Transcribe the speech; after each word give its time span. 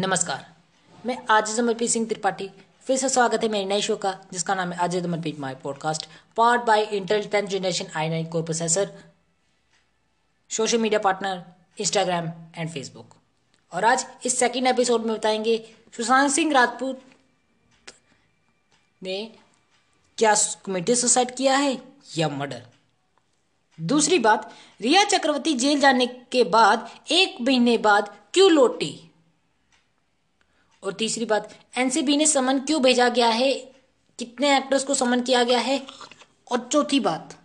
नमस्कार। 0.00 0.54
मैं 1.06 1.18
आज 1.30 1.60
अमरप्रीत 1.60 1.90
सिंह 1.90 2.06
त्रिपाठी, 2.06 2.50
फिर 2.84 2.96
से 2.96 3.08
स्वागत 3.08 3.42
है 3.42 3.48
मेरे 3.48 3.64
नए 3.64 3.80
शो 3.80 3.96
का, 3.96 4.20
जिसका 4.32 4.54
नाम 4.54 4.72
है 4.72 4.78
आज 4.78 4.96
Amarpreet 4.96 5.40
my 5.40 5.54
podcast 5.54 6.08
part 6.36 6.62
by 6.62 6.82
Intel 6.82 7.28
tenth 7.28 7.48
generation 7.48 7.86
I 7.96 8.08
nine 8.08 8.26
core 8.26 8.42
processor 8.42 8.94
social 10.50 10.78
media 10.78 11.00
partner 11.00 11.44
Instagram 11.78 12.28
and 12.56 12.70
Facebook 12.70 13.14
और 13.72 13.84
आज 13.84 14.06
इस 14.24 14.38
सेकंड 14.38 14.66
एपिसोड 14.66 15.04
में 15.04 15.16
बताएँगे 15.16 15.74
सुशांत 15.96 16.32
सिंह 16.32 16.52
राजपूत 16.52 17.02
ने 19.02 19.32
क्या 20.18 20.34
कमेटी 20.34 20.94
सुसाइड 20.94 21.36
किया 21.36 21.56
है 21.56 21.82
या 22.16 22.28
मर्डर 22.28 22.62
दूसरी 23.80 24.18
बात, 24.18 24.52
रिया 24.80 25.04
चक्रवर्ती 25.04 25.54
जेल 25.54 25.80
जाने 25.80 26.06
के 26.06 26.44
बाद, 26.44 26.90
एक 27.10 27.36
महीने 27.40 27.78
बाद 27.78 28.16
क्यों 28.34 28.50
लौटी? 28.50 29.09
और 30.82 30.92
तीसरी 30.92 31.24
बात 31.24 31.58
एनसीबी 31.78 32.16
ने 32.16 32.26
समन 32.26 32.58
क्यों 32.58 32.82
भेजा 32.82 33.08
गया 33.08 33.28
है? 33.28 33.52
कितने 34.18 34.56
एक्टर्स 34.56 34.84
को 34.84 34.94
समन 34.94 35.22
किया 35.22 35.42
गया 35.44 35.58
है? 35.58 35.86
और 36.52 36.68
चौथी 36.72 37.00
बात, 37.00 37.36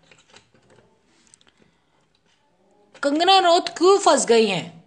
कंगना 3.04 3.38
रौत 3.40 3.70
क्यों 3.70 3.98
फंस 3.98 4.26
गई 4.26 4.46
हैं? 4.46 4.84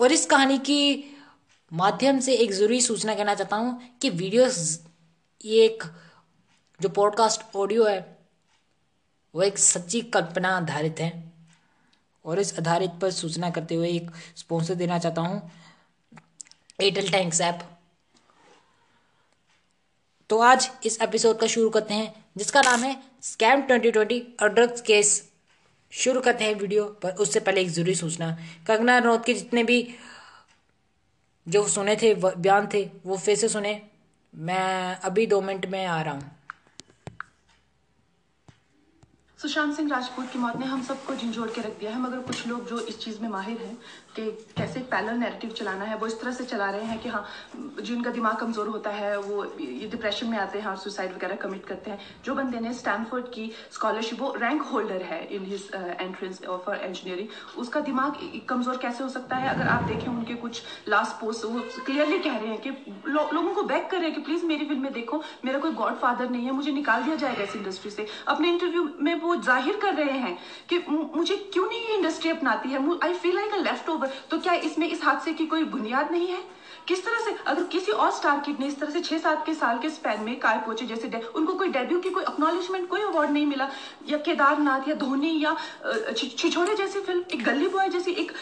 और 0.00 0.12
इस 0.12 0.26
कहानी 0.26 0.58
की 0.58 1.04
माध्यम 1.72 2.18
से 2.20 2.34
एक 2.34 2.52
ज़रूरी 2.52 2.80
सूचना 2.80 3.14
कहना 3.14 3.34
चाहता 3.34 3.56
हूँ 3.56 3.98
कि 4.02 4.10
वीडियोस 4.10 4.80
ये 5.44 5.64
एक 5.64 5.82
जो 6.80 6.88
पॉडकास्ट 6.88 7.56
ऑडियो 7.56 7.84
है, 7.84 8.18
वो 9.34 9.42
एक 9.42 9.58
सच्ची 9.58 10.00
कल्पना 10.00 10.56
आधारित 10.56 11.00
है। 11.00 11.35
और 12.26 12.38
इस 12.40 12.58
आधारित 12.58 12.90
पर 13.02 13.10
सूचना 13.12 13.50
करते 13.50 13.74
हुए 13.74 13.88
एक 13.90 14.10
स्पॉन्सर 14.36 14.74
देना 14.74 14.98
चाहता 14.98 15.22
हूँ 15.22 15.50
एयरटेल 16.80 17.10
टैंक्स 17.10 17.40
ऐप 17.40 17.68
तो 20.30 20.38
आज 20.40 20.70
इस 20.84 21.00
एपिसोड 21.02 21.38
का 21.38 21.46
शुरू 21.46 21.68
करते 21.70 21.94
हैं, 21.94 22.14
जिसका 22.36 22.60
नाम 22.60 22.82
है 22.84 22.96
स्कैम 23.22 23.60
ट्वेंटी 23.62 23.90
ट्वेंटी 23.90 24.20
और 24.42 24.52
ड्रग्स 24.54 24.80
केस 24.80 25.10
शुरू 25.92 26.20
करते 26.20 26.44
हैं 26.44 26.54
वीडियो, 26.54 26.84
पर 27.02 27.10
उससे 27.10 27.40
पहले 27.40 27.60
एक 27.60 27.68
ज़रूरी 27.70 27.94
सूचना। 27.94 28.30
कंगना 28.66 28.96
रनौत 28.98 29.24
के 29.24 29.34
जितने 29.34 29.62
भी 29.64 29.78
जो 31.46 31.66
सुने 31.68 31.96
थे 31.96 32.14
बयान 32.16 32.68
थे, 32.74 32.82
वो 33.06 33.16
फिर 33.16 33.36
से 33.36 33.48
सुने। 33.48 33.80
मैं 34.34 34.96
अभी 35.00 35.26
दो 35.26 35.40
मिनट 35.40 35.66
में 35.66 35.84
आ 35.86 36.00
रहा 36.02 36.14
हूँ। 36.14 36.35
सुशांत 39.38 39.74
सिंह 39.74 39.88
राजपूत 39.90 40.30
की 40.32 40.38
मौत 40.38 40.56
ने 40.56 40.66
हम 40.66 40.82
सबको 40.82 41.14
झिझोड़ 41.14 41.48
के 41.50 41.60
रख 41.60 41.78
दिया 41.80 41.90
है, 41.90 41.98
मगर 42.00 42.20
कुछ 42.20 42.46
लोग 42.46 42.68
जो 42.68 42.78
इस 42.80 42.98
चीज़ 42.98 43.20
में 43.20 43.28
माहिर 43.28 43.58
हैं 43.58 43.76
कि 44.16 44.30
कैसे 44.56 44.80
पैरल 44.90 45.16
नैरेटिव 45.18 45.50
चलाना 45.52 45.84
है 45.84 45.96
वो 45.96 46.06
इस 46.06 46.20
तरह 46.20 46.32
से 46.32 46.44
चला 46.46 46.70
रहे 46.70 46.84
हैं 46.84 46.98
कि 47.00 47.08
हाँ 47.08 47.24
जिनका 47.56 48.10
दिमाग 48.10 48.36
कमज़ोर 48.36 48.68
होता 48.68 48.90
है 48.90 49.16
वो 49.20 49.44
ये 49.60 49.86
डिप्रेशन 49.88 50.26
में 50.26 50.36
आते 50.38 50.58
हैं 50.58 50.66
और 50.66 50.76
सुसाइड 50.78 51.14
वगैरह 51.14 51.36
कमिट 51.36 51.64
करते 51.66 51.90
हैं। 51.90 51.98
जो 52.24 52.34
बंदे 52.34 52.60
ने 52.60 52.72
स्टैनफोर्ड 52.74 53.28
की 53.34 53.50
स्कॉलरशिप 53.72 54.20
वो 54.20 54.32
रैंक 54.38 54.62
होल्डर 54.64 55.02
है 55.04 55.22
in 55.36 55.44
his 55.46 55.70
entrance 55.74 56.40
for 56.44 56.76
engineering 56.76 57.58
उसका 57.58 57.80
दिमाग 57.82 58.16
कमज़ोर 58.48 58.76
कैसे 58.78 59.02
हो 59.02 59.08
सकता 59.10 59.36
है? 59.36 59.48
अगर 59.48 59.66
आप 59.68 59.82
देखें 59.84 60.08
उनके 60.08 60.34
कुछ 60.36 60.62
लास्ट 60.88 61.20
पोस्ट 61.20 61.44
वो 61.44 61.60
क्लियरली 61.86 62.18
कह 62.18 62.36
रहे 62.36 62.48
हैं 62.48 62.60
कि 62.60 62.70
लो, 63.06 63.28
लोगों 63.32 63.54
को 63.54 63.62
बैक 63.64 63.88
कर 63.90 63.96
रहे 63.96 64.06
हैं 64.06 64.14
कि 64.14 64.22
प्लीज़ 64.22 64.44
मेरी 64.46 64.64
फ़िल्म 64.64 64.82
में 64.82 64.92
देखो 64.92 65.22
मेरा 65.44 65.58
कोई 65.58 65.70
गॉड 65.74 65.94
फादर 65.98 66.30
नहीं 66.30 66.44
है 66.46 66.52
मुझे 66.52 66.72
निकाल 66.72 67.02
दिया 67.02 67.16
जाएगा 67.16 67.42
इस 67.42 67.56
इंडस्ट्री 67.56 67.90
से। 67.90 68.06
अपने 68.28 68.48
इंटरव्यू 68.48 68.88
में 69.00 69.14
वो 69.20 69.36
ज़ाहिर 69.38 69.76
कर 69.82 69.94
रहे 69.94 70.18
हैं 70.18 70.36
कि 70.68 70.78
मुझे 70.88 71.36
क्यों 71.52 71.66
नहीं 71.66 71.80
ये 71.80 71.94
इंडस्ट्री 71.94 72.30
अपनाती 72.30 72.68
है? 72.68 72.84
I 73.04 73.12
feel 73.14 73.34
like 73.34 73.54
a 73.54 73.62
leftover 73.88 74.05
तो 74.30 74.38
क्या 74.38 74.52
इसमें 74.64 74.88
इस 74.88 75.04
हादसे 75.04 75.32
की 75.32 75.46
कोई 75.46 75.64
बुनियाद 75.66 76.10
नहीं 76.12 76.28
है? 76.28 76.44
किस 76.88 77.04
तरह 77.04 77.18
से, 77.18 77.30
अगर 77.46 77.62
किसी 77.64 77.92
और 77.92 78.10
स्टार 78.12 78.40
किड 78.40 78.60
ने 78.60 78.66
इस 78.66 78.78
तरह 78.80 78.90
से 78.90 79.00
छह 79.00 79.18
सात 79.18 79.44
के 79.46 79.54
साल 79.54 79.78
के 79.78 79.88
स्पैन 79.90 80.20
में 80.22 80.38
काय 80.40 80.58
पहुँचे 80.58 80.84
जैसे 80.86 81.22
उनको 81.36 81.54
कोई 81.54 81.68
डेब्यू 81.68 81.98
की 82.00 82.10
कोई 82.10 82.24
अक्नॉलेजमेंट 82.24 82.88
कोई 82.88 83.00
अवार्ड 83.02 83.30
नहीं 83.30 83.46
मिला? 83.46 83.68
या 84.08 84.18
केदारनाथ, 84.18 84.88
या 84.88 84.94
धोनी, 84.94 85.32
या 85.44 85.56
छिछोरे 86.12 86.74
जैसी 86.74 87.00
फ़िल्म 87.00 87.22
एक 87.32 87.44
गली 87.44 87.68
बॉय 87.68 87.88
जैसी 87.88 88.10
एक 88.12 88.32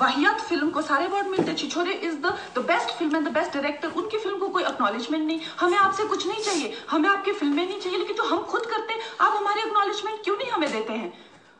वाहियात 0.00 0.40
फ़िल्म 0.40 0.70
को 0.70 0.82
सारे 0.82 1.06
अवार्ड 1.06 1.26
मिलते। 1.28 1.54
Chhichhore 1.54 1.92
is 1.92 2.16
the 2.16 2.36
the 2.56 2.64
best 2.66 2.94
film 2.98 3.16
and 3.16 3.28
the 3.28 3.32
best 3.32 3.52
director 3.52 3.88
उनकी 3.88 4.18
फ़िल्म 4.18 4.38
को 4.38 4.48
कोई 4.48 4.62
अक्नॉलेजमेंट 4.64 5.26
नहीं। 5.26 5.40
हमें 5.60 5.78
आपसे 5.78 6.04
कुछ 6.04 6.26
नहीं 6.26 6.42
चाहिए। 6.42 6.72
हमें 6.90 7.08
आपकी 7.10 7.32
फ़िल्में 7.32 7.66
नहीं 7.66 7.80
चाहिए, 7.80 7.98
लेकिन 7.98 8.16
जो 8.16 8.24
हम 8.24 8.42
खुद 8.44 8.66
करते 8.66 8.92
हैं, 8.92 9.00
आप 9.20 9.36
हमारी 9.36 9.60
अक्नॉलेजमेंट 9.60 10.22
क्यों 10.24 10.36
नहीं 10.36 10.50
हमें 10.50 10.70
देते 10.72 10.92
हैं? 10.92 11.12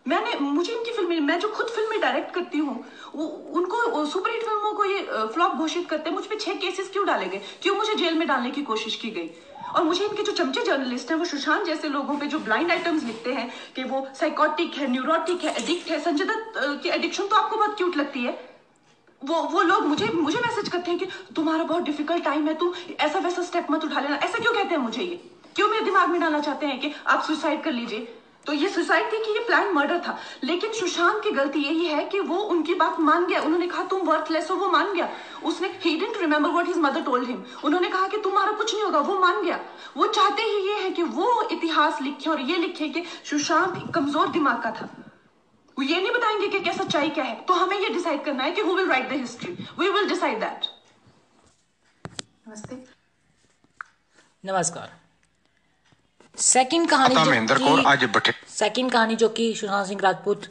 मैंने, 0.06 0.34
मुझे 0.34 0.72
इनकी 0.72 0.92
फ़िल्में 0.92 1.20
मैं 1.20 1.38
जो 1.40 1.48
खुद 1.48 1.66
फ़िल्में 1.66 2.00
डायरेक्ट 2.00 2.34
करती 2.34 2.58
हूँ 2.58 2.84
उनको 3.14 4.04
सुपरहिट 4.06 4.42
फ़िल्मों 4.44 4.72
को 4.74 4.84
ये 4.84 5.00
फ्लॉप 5.34 5.52
घोषित 5.54 5.88
करते 5.88 6.10
हैं, 6.10 6.16
मुझ 6.16 6.24
पर 6.26 6.38
छह 6.40 6.54
केसेस 6.54 6.88
क्यों 6.92 7.06
डाले 7.06 7.26
गए 7.26 7.40
क्यों 7.62 7.74
मुझे 7.76 7.94
जेल 7.94 8.14
में 8.18 8.26
डालने 8.28 8.50
की 8.50 8.62
कोशिश 8.62 8.96
की 8.96 9.10
गई? 9.10 9.30
और 9.74 9.82
मुझे 9.84 10.04
इनके 10.04 10.22
जो 10.22 10.32
चमचे 10.32 10.62
जर्नलिस्ट 10.62 11.10
हैं, 11.10 11.18
वो 11.18 11.24
सुशांत 11.24 11.66
जैसे 11.66 11.88
लोगों 11.88 12.16
पे 12.18 12.26
जो 12.26 12.38
ब्लाइंड 12.38 12.70
आइटम्स 12.70 13.04
लिखते 13.04 13.32
हैं, 13.34 13.50
कि 13.76 13.84
वो 13.84 14.06
साइकोटिक 14.20 14.74
है 14.74 14.90
न्यूरोटिक 14.90 15.44
है 15.44 15.54
एडिक्ट 15.56 15.90
है, 15.90 15.98
संजय 16.00 16.24
दत्त 16.24 16.80
की 16.82 16.88
एडिक्शन 16.88 17.26
तो 17.26 17.36
आपको 17.36 17.56
बहुत 17.56 17.76
क्यूट 17.76 17.96
लगती 17.96 18.24
है। 18.24 18.38
वो 19.22 19.42
वो 19.50 19.62
लोग 19.62 19.86
मुझे 19.86 20.08
मुझे 20.14 20.38
मैसेज 20.38 20.68
करते 20.68 20.90
हैं 20.90 20.98
कि, 20.98 21.06
तुम्हारा 21.36 21.64
बहुत 21.64 21.82
डिफ़िकल्ट 21.82 22.24
टाइम 22.24 22.48
है 22.48 22.54
तुम 22.54 22.72
ऐसा 23.00 23.18
वैसा 23.18 23.42
स्टेप 23.42 23.70
मत 23.70 23.84
उठा 23.84 24.00
लेना। 24.00 24.16
ऐसा 24.16 24.38
क्यों 24.38 24.52
कहते 24.54 24.68
हैं 24.68 24.82
मुझे 24.82 25.02
ये? 25.02 25.20
क्यों 25.56 25.68
मेरे 25.68 25.84
दिमाग 25.84 26.08
में 26.08 26.20
डालना 26.20 26.40
चाहते 26.40 26.66
हैं 26.66 26.80
कि 26.80 26.92
आप 27.06 27.22
सुसाइड 27.22 27.62
कर 27.62 27.72
लीजिए? 27.72 28.08
तो 28.46 28.52
ये 28.52 28.68
सुसाइड 28.68 29.12
थी 29.12 29.18
कि 29.24 29.30
ये 29.30 29.44
प्लान 29.46 29.72
मर्डर 29.74 29.98
था। 29.98 30.16
लेकिन 30.44 30.72
सुशांत 30.72 31.22
की 31.24 31.30
गलती 31.30 31.58
यही 31.58 31.86
है 31.86 32.04
कि 32.04 32.20
वो 32.20 32.36
उनकी 32.44 32.74
बात 32.74 32.98
मान 33.00 33.26
गया। 33.26 33.40
उन्होंने 33.40 33.66
कहा, 33.66 33.84
तुम 33.84 34.00
वर्थलेस 34.00 34.50
हो, 34.50 34.56
वो 34.56 34.68
मान 34.68 34.92
गया। 34.94 35.08
उसने 35.44 35.68
he 35.68 35.94
didn't 36.00 36.16
remember 36.16 36.50
what 36.50 36.66
his 36.66 36.76
mother 36.76 37.02
told 37.02 37.28
him 37.28 37.44
उन्होंने 37.64 37.88
कहा 37.88 38.08
कि, 38.08 38.18
तुम्हारा 38.18 38.52
कुछ 38.52 38.74
नहीं 38.74 38.84
होगा, 38.84 38.98
वो 38.98 39.18
मान 39.18 39.42
गया। 39.42 39.60
वो 39.96 40.06
चाहते 40.06 40.42
ही 40.42 40.66
ये 40.68 40.80
है 40.82 40.90
कि 40.90 41.02
वो 41.02 41.48
इतिहास 41.52 42.00
लिखे 42.02 42.30
और 42.30 42.40
ये 42.40 42.56
लिखे 42.56 42.88
कि 42.88 43.04
सुशांत 43.30 43.92
कमज़ोर 43.94 44.28
दिमाग 44.28 44.62
का 44.62 44.70
था। 44.70 44.88
वो 45.76 45.84
ये 45.84 46.00
नहीं 46.00 46.10
बताएँगे 46.10 46.48
कि 46.48 46.60
क्या 46.60 46.72
सच्चाई 46.72 47.08
क्या 47.10 47.24
है। 47.24 47.40
तो 47.40 47.54
हमें 47.54 47.78
ये 47.78 47.88
डिसाइड 47.88 48.24
करना 48.24 48.44
है 48.44 48.50
कि 48.50 48.60
who 48.60 48.74
will 48.74 48.88
write 48.88 49.08
the 49.08 49.12
history 49.12 49.52
we 49.78 49.88
will 49.88 50.08
decide 50.08 50.40
that 50.40 50.66
नमस्ते। 52.48 52.84
नमस्कार। 54.44 55.01
सेकंड 56.38 56.88
कहानी 56.90 57.14
जो 57.14 57.82
आज 57.88 58.08
सेकंड 58.48 58.92
कहानी 58.92 59.16
जो 59.16 59.28
कि 59.28 59.54
सुशांत 59.54 59.86
सिंह 59.88 60.00
राजपूत 60.00 60.46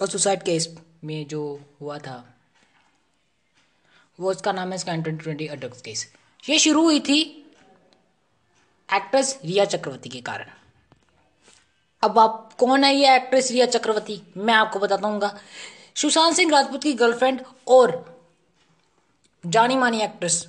और 0.00 0.08
सुसाइड 0.08 0.42
केस 0.42 0.68
में 1.04 1.26
जो 1.28 1.40
हुआ 1.80 1.98
था 1.98 2.14
वो 4.18 4.30
उसका 4.30 4.52
नाम 4.52 4.72
है 4.72 4.78
scam 4.78 5.02
twenty 5.02 5.22
twenty 5.24 5.48
drugs 5.48 5.80
case. 5.82 6.06
ये 6.48 6.58
शुरू 6.58 6.82
हुई 6.84 7.00
थी 7.00 7.20
एक्ट्रेस 8.88 9.38
रिया 9.44 9.64
चक्रवर्ती 9.64 10.08
के 10.08 10.20
कारण। 10.20 10.50
अब 12.02 12.18
आप 12.18 12.52
कौन 12.58 12.84
है 12.84 12.94
ये 12.94 13.14
एक्ट्रेस 13.16 13.50
रिया 13.50 13.66
चक्रवर्ती? 13.66 14.22
मैं 14.36 14.54
आपको 14.54 14.78
बताता 14.78 15.08
हूँ 15.08 15.30
सुशांत 15.96 16.36
सिंह 16.36 16.52
राजपूत 16.52 16.82
की 16.82 16.92
गर्लफ्रेंड 16.94 17.42
और 17.68 18.20
जानी 19.44 19.76
मानी 19.76 20.00
एक्ट्रेस 20.02 20.46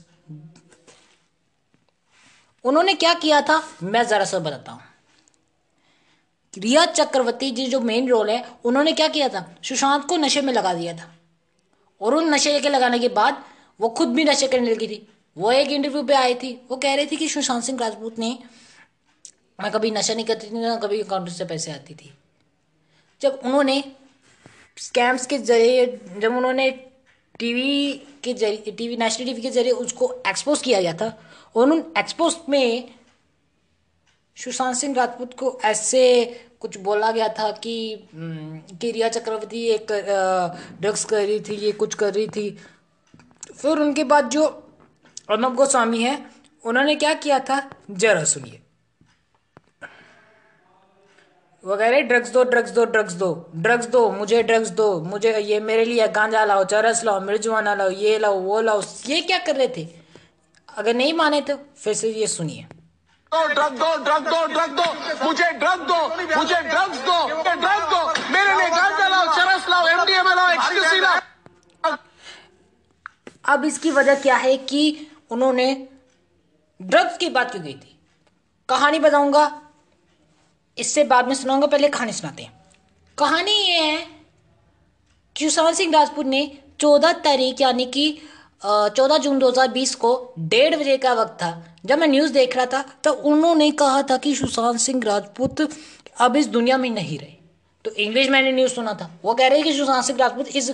उन्होंने 2.66 2.94
क्या 2.94 3.14
किया 3.14 3.42
था? 3.42 3.64
मैं 3.84 4.04
ज़रा 4.04 4.26
सा 4.26 4.40
बताता 4.40 4.72
हूँ। 4.72 4.82
रिया 6.58 6.86
चक्रवर्ती 6.86 7.52
जी 7.52 7.66
जो 7.68 7.80
मेन 7.80 8.10
रोल 8.10 8.30
है, 8.30 8.46
उन्होंने 8.66 8.92
क्या 8.92 9.08
किया 9.08 9.30
था? 9.30 9.56
सुशांत 9.64 10.06
को 10.06 10.18
नशे 10.18 10.42
में 10.42 10.54
लगा 10.54 10.74
दिया 10.74 10.94
था। 10.94 11.10
और 12.02 12.16
उन 12.16 12.34
नशे 12.34 12.60
के 12.60 12.70
लगाने 12.70 13.00
के 13.00 13.08
बाद 13.08 13.44
वो 13.80 13.90
खुद 13.90 14.10
भी 14.10 14.24
नशे 14.24 14.48
करने 14.48 14.72
लगी 14.72 14.88
थी। 14.88 15.08
वो 15.38 15.52
एक 15.52 15.72
इंटरव्यू 15.72 16.04
पे 16.04 16.14
आई 16.14 16.36
थी। 16.36 16.54
वो 16.72 16.78
कह 16.78 16.96
रही 16.96 17.06
थी 17.06 17.16
कि 17.16 17.30
सुशांत 17.30 17.64
सिंह 17.64 17.80
राजपूत 17.80 18.20
ने, 18.20 18.40
मैं 19.62 19.72
कभी 19.72 19.92
नशा 19.92 20.14
नहीं 20.14 20.26
करती 20.26 20.48
थी, 20.48 20.60
ना 20.60 20.76
कभी 20.76 21.02
अकाउंट 21.02 21.30
से 21.30 21.46
पैसे 21.46 21.72
आती 21.72 21.94
थी। 21.94 22.14
जब 23.22 23.42
उन्होंने 23.46 23.84
स्कैम्स 24.78 25.26
के 25.26 25.38
ज़रिए, 25.38 25.86
जब 26.18 26.36
उन्होंने 26.36 26.70
टीवी 27.40 27.94
के 28.24 28.34
ज़रिए 28.34 28.72
टीवी 28.72 28.98
नेशनल 28.98 29.26
टीवी 29.26 29.42
के 29.42 29.50
ज़रिए 29.50 29.72
उसको 29.72 30.24
एक्सपोज 30.28 30.62
किया 30.62 30.82
गया 30.82 30.94
था 30.94 31.33
और 31.56 31.72
उन 31.72 31.84
एक्सपोज 31.98 32.36
में 32.50 32.90
सुशांत 34.38 34.76
सिंह 34.76 34.96
राजपूत 34.96 35.34
को 35.34 35.60
ऐसे 35.66 36.02
कुछ 36.60 36.78
बोला 36.78 37.12
गया 37.12 37.28
था 37.30 37.52
कि 37.52 38.08
कि 38.16 38.92
रिया 38.92 39.10
चक्रवर्ती 39.10 39.66
एक 39.68 39.92
ड्रग्स 40.82 41.06
कर 41.06 41.26
रही 41.26 41.40
थी, 41.40 41.56
ये 41.56 41.72
कुछ 41.72 41.96
कर 41.96 42.14
रही 42.14 42.28
थी। 42.28 42.50
फिर 43.56 43.80
उनके 43.80 44.04
बाद 44.04 44.30
जो 44.30 44.46
अर्नब 45.30 45.56
गोस्वामी 45.56 46.02
है, 46.04 46.18
उन्होंने 46.64 46.96
क्या 46.96 47.14
किया 47.14 47.40
था? 47.40 47.70
जरा 47.92 48.24
सुनिए। 48.24 48.60
वगैरह 51.64 52.02
ड्रग्स 52.02 52.30
दो 52.30 52.44
ड्रग्स 52.44 52.72
दो 52.72 52.86
ड्रग्स 52.86 53.14
दो। 53.14 53.52
ड्रग्स 53.56 53.86
दो, 53.88 54.10
मुझे 54.12 54.42
ड्रग्स 54.44 54.70
दो। 54.70 55.00
मुझे 55.02 55.38
ये 55.40 55.60
मेरे 55.60 55.86
लिए 55.86 56.08
गांजा 56.08 56.44
लाओ, 56.46 56.64
चरस 56.64 57.04
लाओ, 57.04 57.20
मिर्जवाना 57.20 57.76
लाओ, 57.76 57.90
ये 57.90 58.18
लाओ, 58.20 58.40
वो 58.40 58.62
लाओ। 58.62 58.82
ये 59.08 59.22
क्या 59.22 59.38
कर 59.38 59.56
रहे 59.56 59.68
थे? 59.68 60.03
अगर 60.78 60.94
नहीं 60.94 61.14
माने 61.14 61.42
तो 61.42 61.56
फिर 61.84 61.94
से 61.94 62.12
ये 62.12 62.28
सुनिए। 62.28 62.66
ड्रग 63.32 63.78
दो 63.78 63.96
ड्रग 64.04 64.28
दो 64.30 64.46
ड्रग 64.48 64.72
दो। 64.78 64.84
मुझे 65.26 65.52
ड्रग 65.54 65.80
दो 65.88 65.98
मुझे 66.38 66.62
ड्रग्स 66.62 66.98
दो 67.06 67.18
ड्रग 67.44 67.90
दो। 67.92 68.02
मेरे 68.32 68.56
लिए 68.58 68.70
गांजा 68.70 69.08
लाओ 69.08 69.26
चरस 69.36 69.70
लाओ 69.70 69.88
एमडीएमए 69.88 70.36
लाओ 70.36 70.50
एक्सक्यूसी 70.52 71.00
लाओ। 71.00 71.96
अब 73.46 73.66
इसकी 73.66 73.92
वजह 73.92 74.22
क्या 74.22 74.36
है 74.38 74.56
कि 74.58 75.08
उन्होंने 75.32 75.66
ड्रग्स 76.80 77.18
की 77.18 77.30
बात 77.30 77.52
क्यों 77.52 77.64
गई 77.64 77.74
थी। 77.74 77.98
कहानी 78.70 79.00
बताऊँगा 79.00 79.52
इससे 80.78 81.04
बाद 81.06 81.28
में 81.28 81.36
सुनाऊँगा 81.36 81.68
पहले 81.68 81.88
कहानी 81.90 82.14
सुनाते 82.14 82.44
हैं। 82.44 82.52
कहानी 83.18 83.52
ये 83.52 83.80
है 83.82 83.98
कि 85.36 85.50
सुशांत 85.50 85.76
सिंह 85.76 85.94
राजपूत 85.94 86.26
ने 86.26 86.46
चौदह 86.80 87.12
तारीख 87.26 87.62
यानी 87.62 87.86
कि 87.88 88.06
चौदह 88.64 89.18
जून 89.18 89.40
2020 89.40 89.94
को 89.96 90.34
डेढ़ 90.40 90.76
बजे 90.76 90.98
का 90.98 91.14
वक्त 91.14 91.34
था। 91.34 91.52
जब 91.86 92.00
मैं 92.00 92.08
न्यूज़ 92.08 92.34
देख 92.34 92.56
रहा 92.58 92.66
था 92.66 92.84
तो 93.04 93.12
उन्होंने 93.12 93.70
कहा 93.74 94.02
था 94.02 94.18
कि 94.18 94.36
सुशांत 94.36 94.80
सिंह 94.80 95.04
राजपूत 95.06 95.62
अब 96.18 96.36
इस 96.36 96.48
दुनिया 96.48 96.78
में 96.78 96.90
नहीं 96.90 97.18
रहे। 97.20 97.36
तो 97.86 97.92
इंग्लिश 97.94 98.30
मैंने 98.30 98.52
न्यूज़ 98.52 98.74
सुना 98.74 98.94
था। 98.94 99.10
वो 99.24 99.34
कह 99.34 99.48
रहे 99.48 99.58
हैं 99.58 99.68
कि 99.68 99.74
सुशांत 99.74 100.06
सिंह 100.06 100.20
राजपूत 100.20 100.56
इस 100.56 100.70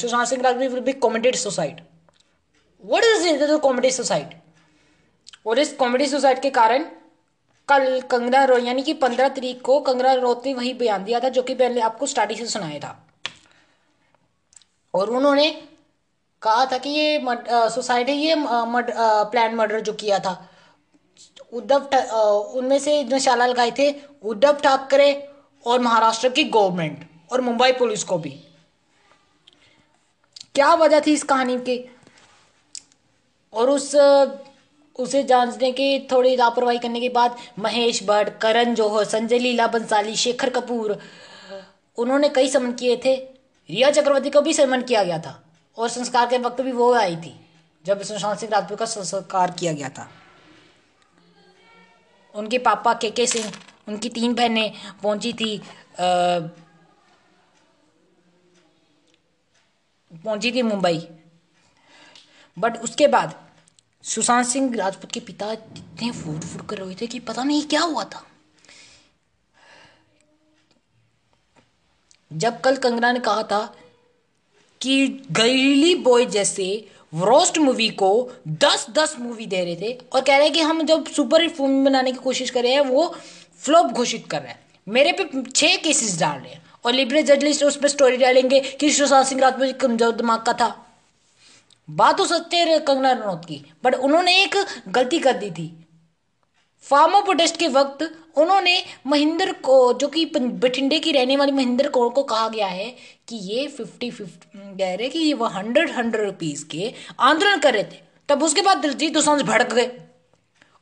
Sushant 0.00 0.28
Singh 0.28 0.42
Rajput 0.42 0.72
will 0.72 0.80
be 0.80 0.92
committed 0.94 1.36
suicide. 1.36 1.80
What 2.84 3.04
is 3.04 3.56
committed 3.58 3.90
suicide 3.90 4.34
और 5.46 5.58
इस 5.58 5.72
कॉमेडी 5.74 6.06
सुसाइड 6.06 6.40
के 6.42 6.50
कारण 6.50 6.84
कल 7.68 8.00
कंगना 8.00 8.44
रो, 8.44 8.56
यानी 8.58 8.82
कि 8.82 8.92
पंद्रह 8.94 9.28
तारीख 9.30 9.60
को 9.62 9.80
कंगना 9.80 10.12
रोत 10.14 10.46
ने 10.46 10.54
वही 10.54 10.72
बयान 10.74 11.04
दिया 11.04 11.20
था, 11.20 11.28
जो 11.28 11.42
कि 11.42 11.54
पहले 11.54 11.80
आपको 11.80 12.06
स्टार्टिंग 12.06 12.38
से 12.38 12.46
सुनाया 12.48 12.78
था। 12.78 13.06
और 14.94 15.10
उन्होंने 15.10 15.50
कहा 16.42 16.64
था 16.66 16.78
कि 16.78 16.90
ये 16.90 17.20
सुसाइड 17.70 18.08
है 18.08 18.16
ये 18.16 18.34
मड, 18.34 18.90
प्लान 19.30 19.54
मर्डर 19.54 19.80
जो 19.80 19.92
किया 19.94 20.18
था। 20.18 20.32
उद्धव 21.52 21.88
उनमें 22.56 22.78
से 22.78 23.02
नशाला 23.04 23.46
लगाए 23.46 23.70
थे 23.78 23.90
उद्धव 24.24 24.58
ठाकरे 24.62 25.12
और 25.64 25.80
महाराष्ट्र 25.80 26.28
की 26.28 26.44
गवर्नमेंट 26.46 27.06
और 27.32 27.40
मुंबई 27.40 27.72
पुलिस 27.72 28.04
को 28.04 28.18
भी। 28.18 28.30
क्या 30.54 30.72
वजह 30.74 31.00
थी 31.00 31.12
इस 31.12 31.22
कहानी 31.22 31.56
की? 31.58 31.78
और 33.52 33.70
उस 33.70 33.94
उसे 34.98 35.22
जांचने 35.22 35.70
की 35.72 35.98
थोड़ी 36.10 36.34
लापरवाही 36.36 36.78
करने 36.78 37.00
के 37.00 37.08
बाद 37.08 37.36
महेश 37.58 38.02
भट्ट 38.04 38.38
करण 38.40 38.74
जौहर 38.74 39.04
संजय 39.04 39.38
लीला 39.38 39.66
बंसाली 39.66 40.16
शेखर 40.16 40.50
कपूर 40.50 40.98
उन्होंने 41.98 42.28
कई 42.28 42.48
समन 42.48 42.72
किए 42.72 42.96
थे। 43.04 43.14
रिया 43.14 43.90
चक्रवर्ती 43.90 44.30
को 44.30 44.40
भी 44.40 44.54
समन 44.54 44.82
किया 44.82 45.04
गया 45.04 45.18
था। 45.18 45.40
और 45.80 45.88
संस्कार 45.88 46.26
के 46.28 46.38
वक्त 46.38 46.60
भी 46.60 46.72
वो 46.72 46.92
आई 46.94 47.16
थी, 47.16 47.34
जब 47.84 48.02
सुशांत 48.02 48.38
सिंह 48.38 48.52
राजपूत 48.52 48.78
का 48.78 48.86
संस्कार 48.86 49.50
किया 49.50 49.72
गया 49.72 49.88
था। 49.88 50.08
उनके 52.34 52.58
पापा 52.60 52.92
के 52.94 53.10
के 53.10 53.26
सिंह, 53.26 53.52
उनकी 53.88 54.08
तीन 54.10 54.34
बहनें, 54.34 54.72
पहुँची 55.02 55.32
थी 55.32 55.60
पहुँची 60.10 60.52
थी 60.52 60.62
मुंबई। 60.62 60.98
बट 62.56 62.76
उसके 62.78 63.06
बाद 63.08 63.34
सुशांत 64.04 64.46
सिंह 64.46 64.74
राजपूत 64.76 65.12
के 65.12 65.20
पिता 65.20 65.52
इतने 65.52 66.10
फूट 66.12 66.44
फूट 66.44 66.66
कर 66.68 66.78
रहे 66.78 66.94
थे 66.94 67.06
कि 67.06 67.20
पता 67.20 67.42
नहीं 67.44 67.62
क्या 67.64 67.80
हुआ 67.82 68.04
था। 68.04 68.22
जब 72.30 72.60
कल 72.60 72.76
कंगना 72.76 73.12
ने 73.12 73.20
कहा 73.20 73.42
था 73.42 73.60
कि 74.80 75.06
गैली 75.32 75.94
बॉय 76.02 76.24
जैसे 76.26 76.64
रोस्ट 77.14 77.58
मूवी 77.58 77.88
को 78.00 78.10
दस 78.48 78.86
दस 78.90 79.14
मूवी 79.20 79.46
दे 79.46 79.64
रहे 79.64 79.76
थे 79.76 79.92
और 80.12 80.20
कह 80.20 80.36
रहे 80.36 80.46
हैं 80.46 80.52
कि 80.52 80.60
हम 80.60 80.82
जब 80.86 81.06
सुपर 81.08 81.42
हिट 81.42 81.54
फ़िल्म 81.56 81.84
बनाने 81.84 82.12
की 82.12 82.18
कोशिश 82.18 82.50
कर 82.50 82.62
रहे 82.62 82.72
हैं, 82.72 82.80
वो 82.80 83.14
फ्लॉप 83.60 83.86
घोषित 83.86 84.26
कर 84.30 84.42
रहे 84.42 84.50
हैं। 84.50 84.58
मेरे 84.86 85.12
पे 85.12 85.42
छह 85.42 85.76
केसेस 85.76 86.18
डाल 86.20 86.38
रहे 86.38 86.52
हैं 86.52 86.62
और 86.84 86.92
लिबरे 86.92 87.22
जर्नलिस्ट 87.22 87.64
उस 87.64 87.76
पर 87.76 87.88
स्टोरी 87.88 88.16
डालेंगे 88.16 88.60
कि 88.60 88.90
सुशांत 88.90 89.26
सिंह 89.26 89.40
राजपूत 89.40 89.76
कमज़ोर 89.80 90.12
दिमाग 90.12 90.42
का 90.42 90.52
था। 90.52 90.68
बात 91.88 92.16
तो 92.18 92.24
सत्य 92.26 92.56
है 92.64 92.78
कंगना 92.78 93.12
रनौत 93.12 93.44
की 93.44 93.62
बट 93.84 93.94
उन्होंने 93.96 94.42
एक 94.42 94.56
गलती 94.88 95.18
कर 95.18 95.36
दी 95.38 95.50
थी। 95.50 95.72
फार्मो 96.84 97.20
प्रोटेस्ट 97.22 97.56
के 97.56 97.68
वक्त 97.70 98.02
उन्होंने 98.36 98.82
महिंदर 99.06 99.52
को, 99.52 99.92
जो 99.92 100.08
कि 100.08 100.24
बठिंडे 100.36 100.98
की 100.98 101.12
रहने 101.12 101.36
वाली 101.36 101.52
महिंदर 101.52 101.88
कौर 101.88 102.08
को 102.08 102.22
कहा 102.22 102.48
गया 102.48 102.66
है 102.66 102.90
कि 103.28 103.36
ये 103.36 103.66
फिफ्टी 103.68 104.10
फिफ्टी 104.10 104.76
कह 104.78 104.94
रहे 104.94 105.08
कि 105.08 105.18
ये 105.18 105.34
वो 105.34 105.46
हंड्रेड 105.48 105.90
हंड्रेड 105.90 106.24
रुपीज़ 106.24 106.64
के 106.66 106.92
आंदोलन 107.20 107.58
कर 107.58 107.74
रहे 107.74 107.84
थे। 107.84 108.00
तब 108.28 108.42
उसके 108.42 108.62
बाद 108.62 108.78
दिलजीत 108.78 109.14
दोसांझ 109.14 109.42
भड़क 109.42 109.72
गए 109.72 109.90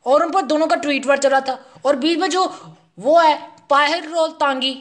और 0.05 0.23
उन 0.23 0.31
पर 0.31 0.41
दोनों 0.41 0.67
का 0.67 0.75
ट्वीट 0.75 1.05
वर्ड 1.05 1.21
चला 1.21 1.39
था 1.41 1.59
और 1.85 1.95
बीच 1.95 2.17
में 2.19 2.29
जो 2.29 2.45
वो 2.99 3.19
है 3.19 3.37
पाहिर 3.69 4.09
रोल 4.09 4.31
तांगी, 4.31 4.75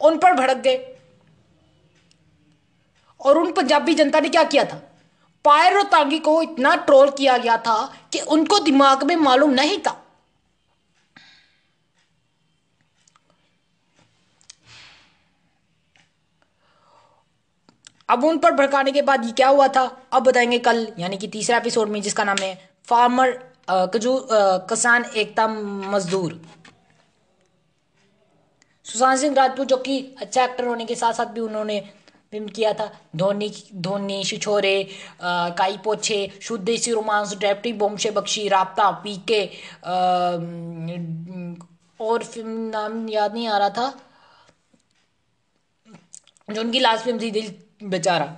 उन 0.00 0.18
पर 0.18 0.34
भड़क 0.34 0.56
गए। 0.56 0.86
और 3.20 3.38
उन 3.38 3.52
पंजाबी 3.52 3.94
जनता 3.94 4.20
ने 4.20 4.28
क्या 4.28 4.42
किया 4.44 4.64
था? 4.64 4.82
पायर 5.44 5.76
और 5.76 5.82
तांगी 5.82 6.18
को 6.18 6.40
इतना 6.42 6.74
ट्रोल 6.76 7.10
किया 7.10 7.36
गया 7.38 7.56
था 7.58 7.76
कि 8.12 8.18
उनको 8.28 8.58
दिमाग 8.58 9.02
में 9.02 9.14
मालूम 9.16 9.50
नहीं 9.50 9.78
था 9.78 9.96
अब 18.10 18.24
उन 18.24 18.38
पर 18.38 18.52
भड़काने 18.52 18.92
के 18.92 19.02
बाद 19.02 19.24
ये 19.24 19.32
क्या 19.32 19.48
हुआ 19.48 19.66
था? 19.68 19.84
अब 20.12 20.22
बताएँगे 20.24 20.58
कल, 20.60 20.86
यानी 20.98 21.16
कि 21.16 21.28
तीसरा 21.28 21.56
एपिसोड 21.56 21.88
में, 21.88 22.00
जिसका 22.02 22.24
नाम 22.24 22.38
है 22.38 22.54
फार्मर 22.88 23.30
कजू 23.94 24.18
किसान 24.68 25.04
एकता 25.04 25.46
मजदूर। 25.48 26.40
सुशांत 28.86 29.18
सिंह 29.18 29.34
राजपूत, 29.34 29.66
जो 29.66 29.76
कि 29.76 29.98
अच्छा 30.20 30.44
एक्टर 30.44 30.66
होने 30.66 30.84
के 30.84 30.94
साथ 30.94 31.12
साथ 31.12 31.26
भी 31.26 31.40
उन्होंने 31.40 31.80
फ़िल्म 32.32 32.48
किया 32.48 32.72
था। 32.74 32.90
धोनी 33.16 33.50
धोनी 33.76 34.22
छिछोरे 34.24 34.74
काई 35.22 35.76
पोछे 35.84 36.18
शुद्ध 36.42 36.64
देसी 36.64 36.92
रोमांस 36.92 37.34
डेप्टी 37.38 37.72
बोमशे 37.74 38.10
बख्शी, 38.10 38.48
राबता, 38.48 38.90
पीके 39.04 39.44
और 42.00 42.22
फ़िल्म 42.24 42.68
नाम 42.68 43.08
याद 43.08 43.34
नहीं 43.34 43.48
आ 43.48 43.58
रहा 43.58 43.70
था। 43.70 43.92
जो 46.48 46.60
उनकी 46.60 46.80
लास्ट 46.80 47.04
फ़िल्म 47.04 47.20
थी, 47.20 47.30
दिल 47.30 47.54
बेचारा 47.80 48.36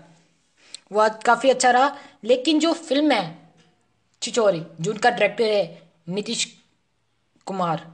वो 0.93 1.09
काफ़ी 1.25 1.51
अच्छा 1.51 1.71
रहा, 1.71 1.97
लेकिन 2.25 2.59
जो 2.59 2.73
फ़िल्म 2.73 3.13
है 3.13 3.39
छिछोरे 4.23 4.65
जो 4.81 4.91
उनका 4.93 5.11
डायरेक्टर 5.11 5.45
है 5.45 5.83
नीतीश 6.09 6.45
कुमार 7.47 7.87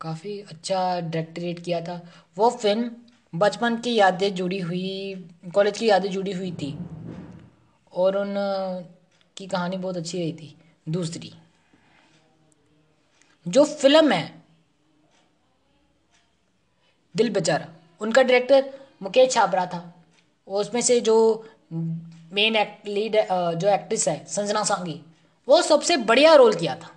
काफ़ी 0.00 0.38
अच्छा 0.40 0.78
डायरेक्टरेट 1.00 1.60
किया 1.64 1.80
था। 1.80 2.00
वो 2.36 2.50
फ़िल्म 2.52 2.90
बचपन 3.32 3.76
की 3.76 3.94
यादें 3.94 4.34
जुड़ी 4.34 4.58
हुई 4.60 5.28
कॉलेज 5.54 5.78
की 5.78 5.88
यादें 5.88 6.10
जुड़ी 6.10 6.32
हुई 6.32 6.50
थी, 6.52 6.72
और 7.92 8.16
उन, 8.16 8.34
की 9.36 9.46
कहानी 9.46 9.76
बहुत 9.76 9.96
अच्छी 9.96 10.18
रही 10.18 10.32
थी। 10.32 10.54
दूसरी, 10.86 11.32
जो 13.46 13.64
फ़िल्म 13.64 14.12
है, 14.12 14.42
दिल 17.14 17.30
बेचारा 17.30 17.68
उनका 18.00 18.22
डायरेक्टर 18.22 18.72
मुकेश 19.00 19.32
छाबरा 19.32 19.66
था। 19.66 19.82
उसमें 20.48 20.80
से 20.80 21.00
जो 21.00 21.16
मेन 21.72 22.56
एक्ट 22.56 22.86
लीड 22.88 23.16
जो 23.30 23.68
एक्ट्रेस 23.68 24.08
है, 24.08 24.24
संजना 24.26 24.62
सांगी, 24.64 25.00
वो 25.48 25.62
सबसे 25.62 25.96
बढ़िया 25.96 26.34
रोल 26.34 26.54
किया 26.54 26.74
था। 26.74 26.90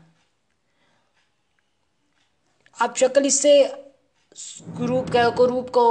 आप 2.77 2.96
शक्ल 2.98 3.25
इससे 3.25 3.51
ग्रुप 4.77 5.10
को 5.38 5.46
रूप 5.46 5.70
को, 5.70 5.86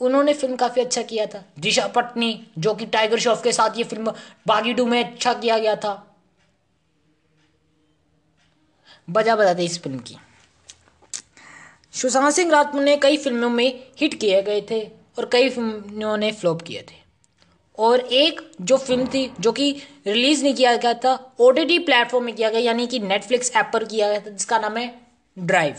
उन्होंने 0.00 0.32
फ़िल्म 0.34 0.56
काफ़ी 0.56 0.80
अच्छा 0.80 1.02
किया 1.02 1.26
था। 1.26 1.44
दिशा 1.58 1.86
पटनी, 1.88 2.46
जो 2.58 2.74
कि 2.74 2.86
टाइगर 2.86 3.18
श्रॉफ 3.18 3.42
के 3.42 3.52
साथ 3.52 3.78
ये 3.78 3.84
फ़िल्म 3.84 4.12
बागी 4.46 4.74
में 4.74 5.02
अच्छा 5.04 5.34
किया 5.34 5.58
गया 5.58 5.76
था। 5.76 5.94
बजा 9.10 9.36
बताते 9.36 9.64
इस 9.64 9.80
फ़िल्म 9.82 9.98
की। 9.98 10.16
सुशांत 11.92 12.32
सिंह 12.34 12.50
राजपूत 12.52 12.82
ने 12.82 12.96
कई 12.96 13.16
फ़िल्मों 13.16 13.50
में 13.50 13.90
हिट 14.00 14.14
किए 14.20 14.42
गए 14.42 14.60
थे। 14.70 14.80
और 15.16 15.28
कई 15.32 15.48
फ़िल्मों 15.50 16.16
ने 16.16 16.30
फ्लॉप 16.32 16.62
किए 16.62 16.82
थे। 16.82 17.00
और 17.78 18.00
एक 18.00 18.40
जो 18.60 18.76
फ़िल्म 18.76 19.06
थी, 19.06 19.30
जो 19.40 19.52
कि 19.52 19.70
रिलीज़ 20.06 20.42
नहीं 20.42 20.54
किया 20.54 20.76
गया 20.76 20.94
था 20.94 21.14
ओ 21.40 21.50
टी 21.50 21.78
प्लेटफॉर्म 21.80 22.24
में 22.24 22.34
किया 22.34 22.50
गया, 22.50 22.60
यानी 22.60 22.86
कि 22.86 22.98
नेटफ्लिक्स 23.00 23.52
ऐप 23.56 23.70
पर 23.72 23.84
किया 23.84 24.08
गया 24.08 24.20
था, 24.20 24.30
जिसका 24.30 24.58
नाम 24.58 24.76
है 24.76 24.94
ड्राइव 25.36 25.76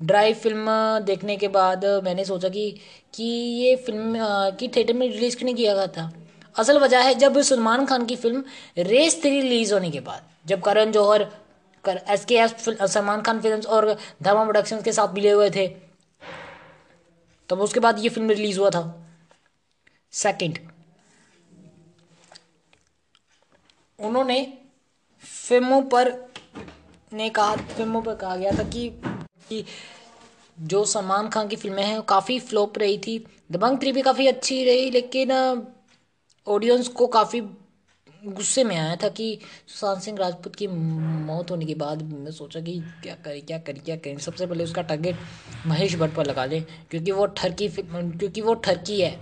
ड्राइव 0.00 0.34
फ़िल्म 0.34 0.66
देखने 1.04 1.36
के 1.36 1.48
बाद 1.48 1.84
मैंने 2.04 2.24
सोचा 2.24 2.48
कि 2.48 2.70
कि 3.14 3.24
ये 3.24 3.74
फ़िल्म 3.76 4.14
की 4.58 4.68
थिएटर 4.68 4.94
में 4.94 5.06
रिलीज़ 5.08 5.36
क्यों 5.36 5.46
नहीं 5.46 5.54
किया 5.56 5.74
गया 5.74 5.86
था? 5.88 6.12
असल 6.56 6.78
वजह 6.78 7.00
है, 7.00 7.14
जब 7.14 7.40
सलमान 7.40 7.84
खान 7.86 8.06
की 8.06 8.16
फ़िल्म 8.16 8.44
रेस 8.78 9.20
थ्री 9.22 9.40
रिलीज़ 9.40 9.72
होने 9.74 9.90
के 9.90 10.00
बाद, 10.00 10.22
जब 10.46 10.60
करण 10.62 10.92
जौहर, 10.92 11.24
कर 11.84 12.00
एस 12.10 12.24
के 12.24 12.34
एस 12.36 12.54
सलमान 12.64 13.22
खान 13.22 13.40
फ़िल्म 13.40 13.60
और 13.68 13.92
धर्मा 14.22 14.42
प्रोडक्शन 14.44 14.82
के 14.82 14.92
साथ 14.92 15.14
मिले 15.14 15.30
हुए 15.30 15.50
थे 15.50 15.66
तब 17.48 17.60
उसके 17.60 17.80
बाद 17.80 17.98
ये 17.98 18.08
फ़िल्म 18.08 18.30
रिलीज़ 18.30 18.58
हुआ 18.60 18.70
था। 18.70 18.82
सेकंड 20.12 20.58
उन्होंने 23.98 24.40
फ़िल्मों 25.24 25.82
पर 25.84 26.10
ने 27.12 27.28
कहा 27.30 27.56
फ़िल्मों 27.56 28.02
पर 28.02 28.14
कहा 28.14 28.36
गया 28.36 28.52
था 28.52 28.62
कि 28.68 28.88
कि 29.48 29.64
जो 30.58 30.84
सलमान 30.84 31.28
खान 31.28 31.48
की 31.48 31.56
फ़िल्में 31.56 31.82
हैं 31.84 32.00
काफ़ी 32.04 32.38
फ्लॉप 32.40 32.78
रही 32.78 32.98
थी। 32.98 33.18
दबंग 33.52 33.78
थ्री 33.80 33.92
भी 33.92 34.02
काफ़ी 34.02 34.26
अच्छी 34.26 34.64
रही, 34.64 34.90
लेकिन 34.90 35.30
ऑडियंस 36.46 36.88
को 36.88 37.06
काफ़ी 37.08 37.40
गुस्से 38.22 38.62
में 38.64 38.76
आया 38.76 38.96
था 38.96 39.08
कि 39.08 39.38
सुशांत 39.66 40.02
सिंह 40.02 40.18
राजपूत 40.18 40.56
की 40.56 40.66
मौत 40.66 41.50
होने 41.50 41.64
के 41.66 41.74
बाद 41.74 42.02
मैं 42.02 42.30
सोचा 42.30 42.60
कि 42.60 42.78
क्या 43.02 43.14
करें 43.14 43.40
क्या 43.46 43.58
करें 43.58 43.82
क्या 43.84 43.96
करें? 43.96 44.18
सबसे 44.18 44.46
पहले 44.46 44.64
उसका 44.64 44.82
टारगेट 44.82 45.16
महेश 45.66 45.96
भट्ट 45.96 46.14
पर 46.14 46.26
लगा 46.26 46.46
दें, 46.46 46.62
क्योंकि 46.90 47.10
वो 47.10 47.26
ठरकी 47.26 47.68
क्योंकि 47.68 48.40
वो 48.40 48.54
ठरकी 48.54 49.00
है। 49.00 49.18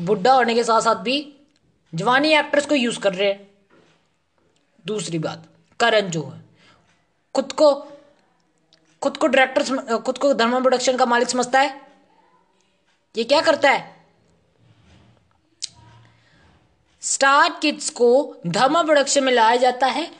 बुढ़ा 0.00 0.32
होने 0.32 0.54
के 0.54 0.64
साथ 0.64 0.80
साथ 0.80 1.02
भी 1.04 1.20
जवानी 1.92 2.32
एक्ट्रेस 2.34 2.66
को 2.66 2.74
यूज़ 2.74 2.98
कर 3.00 3.14
रहे 3.14 3.28
हैं। 3.28 3.48
दूसरी 4.86 5.18
बात, 5.18 5.46
करण 5.80 6.10
जो 6.10 6.24
है, 6.24 6.42
खुद 7.34 7.52
को 7.52 7.74
खुद 9.02 9.16
को 9.16 9.26
डायरेक्टर 9.26 9.96
खुद 9.98 10.18
को 10.18 10.32
धर्मा 10.34 10.60
प्रोडक्शन 10.60 10.96
का 10.96 11.06
मालिक 11.06 11.28
समझता 11.28 11.60
है। 11.60 11.80
ये 13.14 13.24
क्या 13.24 13.40
करता 13.40 13.70
है? 13.70 13.99
स्टार 17.02 17.58
किड्स 17.62 17.90
को 17.90 18.36
धर्मा 18.46 18.82
प्रोडक्शन 18.82 19.24
में 19.24 19.32
लाया 19.32 19.56
जाता 19.56 19.86
है 19.86 20.10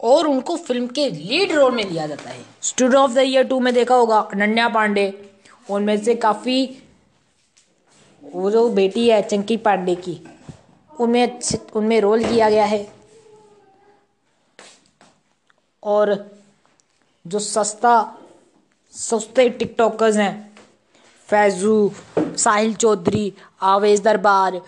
और 0.00 0.26
उनको 0.26 0.56
फ़िल्म 0.56 0.86
के 0.86 1.08
लीड 1.10 1.52
रोल 1.52 1.74
में 1.74 1.84
लिया 1.84 2.06
जाता 2.06 2.30
है। 2.30 2.44
Student 2.62 2.94
of 2.94 3.12
the 3.12 3.18
year 3.18 3.44
two 3.44 3.60
में 3.60 3.74
देखा 3.74 3.94
होगा, 3.94 4.18
अनन्या 4.18 4.68
पांडे। 4.68 5.32
उनमें 5.70 6.04
से 6.04 6.14
काफ़ी 6.14 6.82
वो 8.22 8.50
जो 8.50 8.68
बेटी 8.68 9.08
है, 9.10 9.22
चंकी 9.22 9.56
पांडे 9.56 9.94
की, 9.94 10.20
उनमें 11.00 11.40
उनमें 11.74 12.00
रोल 12.00 12.24
किया 12.24 12.50
गया 12.50 12.64
है। 12.64 12.92
और 15.82 16.30
जो 17.26 17.38
सस्ता, 17.38 18.18
सस्ते 18.92 19.48
टिकटॉकर्स 19.48 20.16
हैं 20.16 20.47
फैजू, 21.28 21.92
साहिल 22.18 22.74
चौधरी 22.74 23.32
आवेश 23.62 24.00
दरबार 24.00 24.60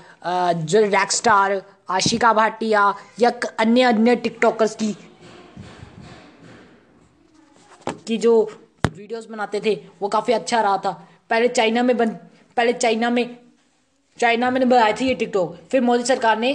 जो 0.64 0.80
रैक 0.82 1.12
स्टार 1.12 1.62
आशिका 1.90 2.32
भाटिया 2.32 2.82
या 3.20 3.30
अन्य 3.60 3.82
अन्य 3.84 4.16
टिकटॉकर्स 4.16 4.74
की 4.76 4.96
की 8.06 8.16
जो 8.18 8.32
वीडियोस 8.86 9.26
बनाते 9.26 9.60
थे, 9.60 9.74
वो 10.00 10.08
काफ़ी 10.08 10.32
अच्छा 10.32 10.60
रहा 10.60 10.76
था। 10.78 10.90
पहले 11.30 11.48
चाइना 11.48 11.82
में 11.82 11.96
बन, 11.96 12.08
पहले 12.56 12.72
चाइना 12.72 13.10
में 13.10 13.36
चाइना 14.18 14.50
में 14.50 14.68
बनाए 14.68 14.92
थे 14.92 15.04
ये 15.04 15.14
टिकटॉक, 15.14 15.56
फिर 15.70 15.80
मोदी 15.80 16.04
सरकार 16.04 16.38
ने 16.38 16.52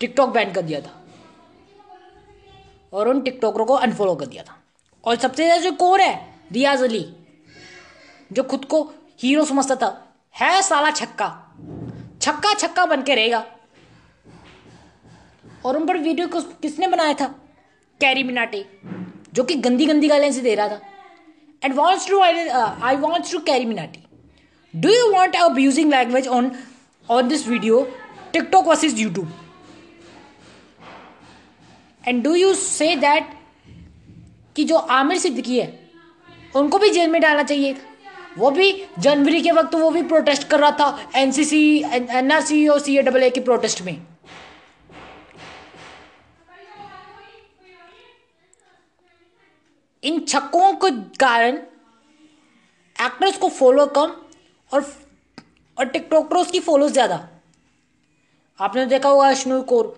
टिकटॉक 0.00 0.28
बैन 0.30 0.52
कर 0.52 0.62
दिया 0.62 0.80
था। 0.80 0.94
और 2.92 3.08
उन 3.08 3.20
टिकटॉकरों 3.20 3.64
को 3.66 3.74
अनफॉलो 3.76 4.14
कर 4.14 4.26
दिया 4.26 4.42
था। 4.42 4.56
और 5.04 5.16
सबसे 5.16 5.44
ज़्यादा 5.44 5.62
जो 5.62 5.72
कोर 5.76 6.00
है, 6.00 6.14
रियाज 6.52 6.82
अली 6.82 7.04
जो 8.30 8.42
खुद 8.42 8.64
को 8.64 8.82
हीरो 9.20 9.44
समझता 9.44 9.76
था, 9.76 9.90
है 10.34 10.60
साला 10.62 10.90
छक्का। 10.90 11.28
छक्का 12.22 12.52
छक्का 12.54 12.84
बन 12.86 13.02
के 13.02 13.14
रहेगा। 13.14 13.44
और 15.66 15.76
उन 15.76 15.86
पर 15.86 15.98
वीडियो 15.98 16.26
को 16.28 16.40
किसने 16.62 16.86
बनाया 16.88 17.14
था? 17.14 17.26
कैरी 18.00 18.22
मिनाटे, 18.22 18.64
जो 19.34 19.44
कि 19.44 19.54
गंदी 19.56 19.86
गंदी 19.86 20.08
गालें 20.08 20.30
से 20.32 20.40
दे 20.40 20.54
रहा 20.54 20.68
था। 20.68 20.80
And 21.62 21.74
wants 21.74 22.08
to 22.08 22.20
I 22.20 22.96
wants 22.96 23.32
to 23.32 23.38
carry 23.46 23.64
Minati 23.64 24.04
do 24.74 24.88
you 24.88 25.10
want 25.12 25.36
abusing 25.36 25.90
language 25.90 26.28
on 26.28 26.50
on 27.08 27.28
this 27.28 27.46
video 27.48 27.82
TikTok 28.32 28.66
versus 28.66 29.00
YouTube 29.00 29.32
and 32.04 32.22
do 32.24 32.34
you 32.34 32.52
say 32.54 32.94
that 32.96 33.30
कि 34.56 34.64
जो 34.64 34.76
आमिर 34.76 35.18
सिद्दीकी 35.18 35.58
है, 35.58 35.66
उनको 36.56 36.78
भी 36.78 36.88
जेल 36.90 37.10
में 37.10 37.20
डालना 37.22 37.42
चाहिए 37.42 37.76
वो 38.38 38.50
भी 38.50 38.72
जनवरी 38.98 39.40
के 39.42 39.52
वक्त 39.52 39.74
वो 39.74 39.90
भी 39.90 40.02
प्रोटेस्ट 40.04 40.48
कर 40.48 40.60
रहा 40.60 40.70
था 40.80 41.10
एनसीसी 41.16 41.62
एनआरसी 41.84 42.66
और 42.68 42.80
सी 42.80 43.00
डबल 43.02 43.22
ए 43.22 43.30
के 43.30 43.40
प्रोटेस्ट 43.40 43.82
में। 43.82 43.96
इन 50.02 50.20
छक्कों 50.20 50.72
के 50.74 50.90
कारण 51.18 51.56
एक्टर्स 52.96 53.38
को 53.38 53.48
फॉलो 53.50 53.86
कम 53.96 54.12
और 54.70 54.84
और 55.76 55.84
टिकटॉकर्स 55.86 56.50
की 56.50 56.60
फॉलोज 56.60 56.92
ज़्यादा। 56.92 57.28
आपने 58.58 58.84
देखा 58.86 59.08
होगा 59.08 59.28
अश्नू 59.28 59.60
कौर 59.64 59.96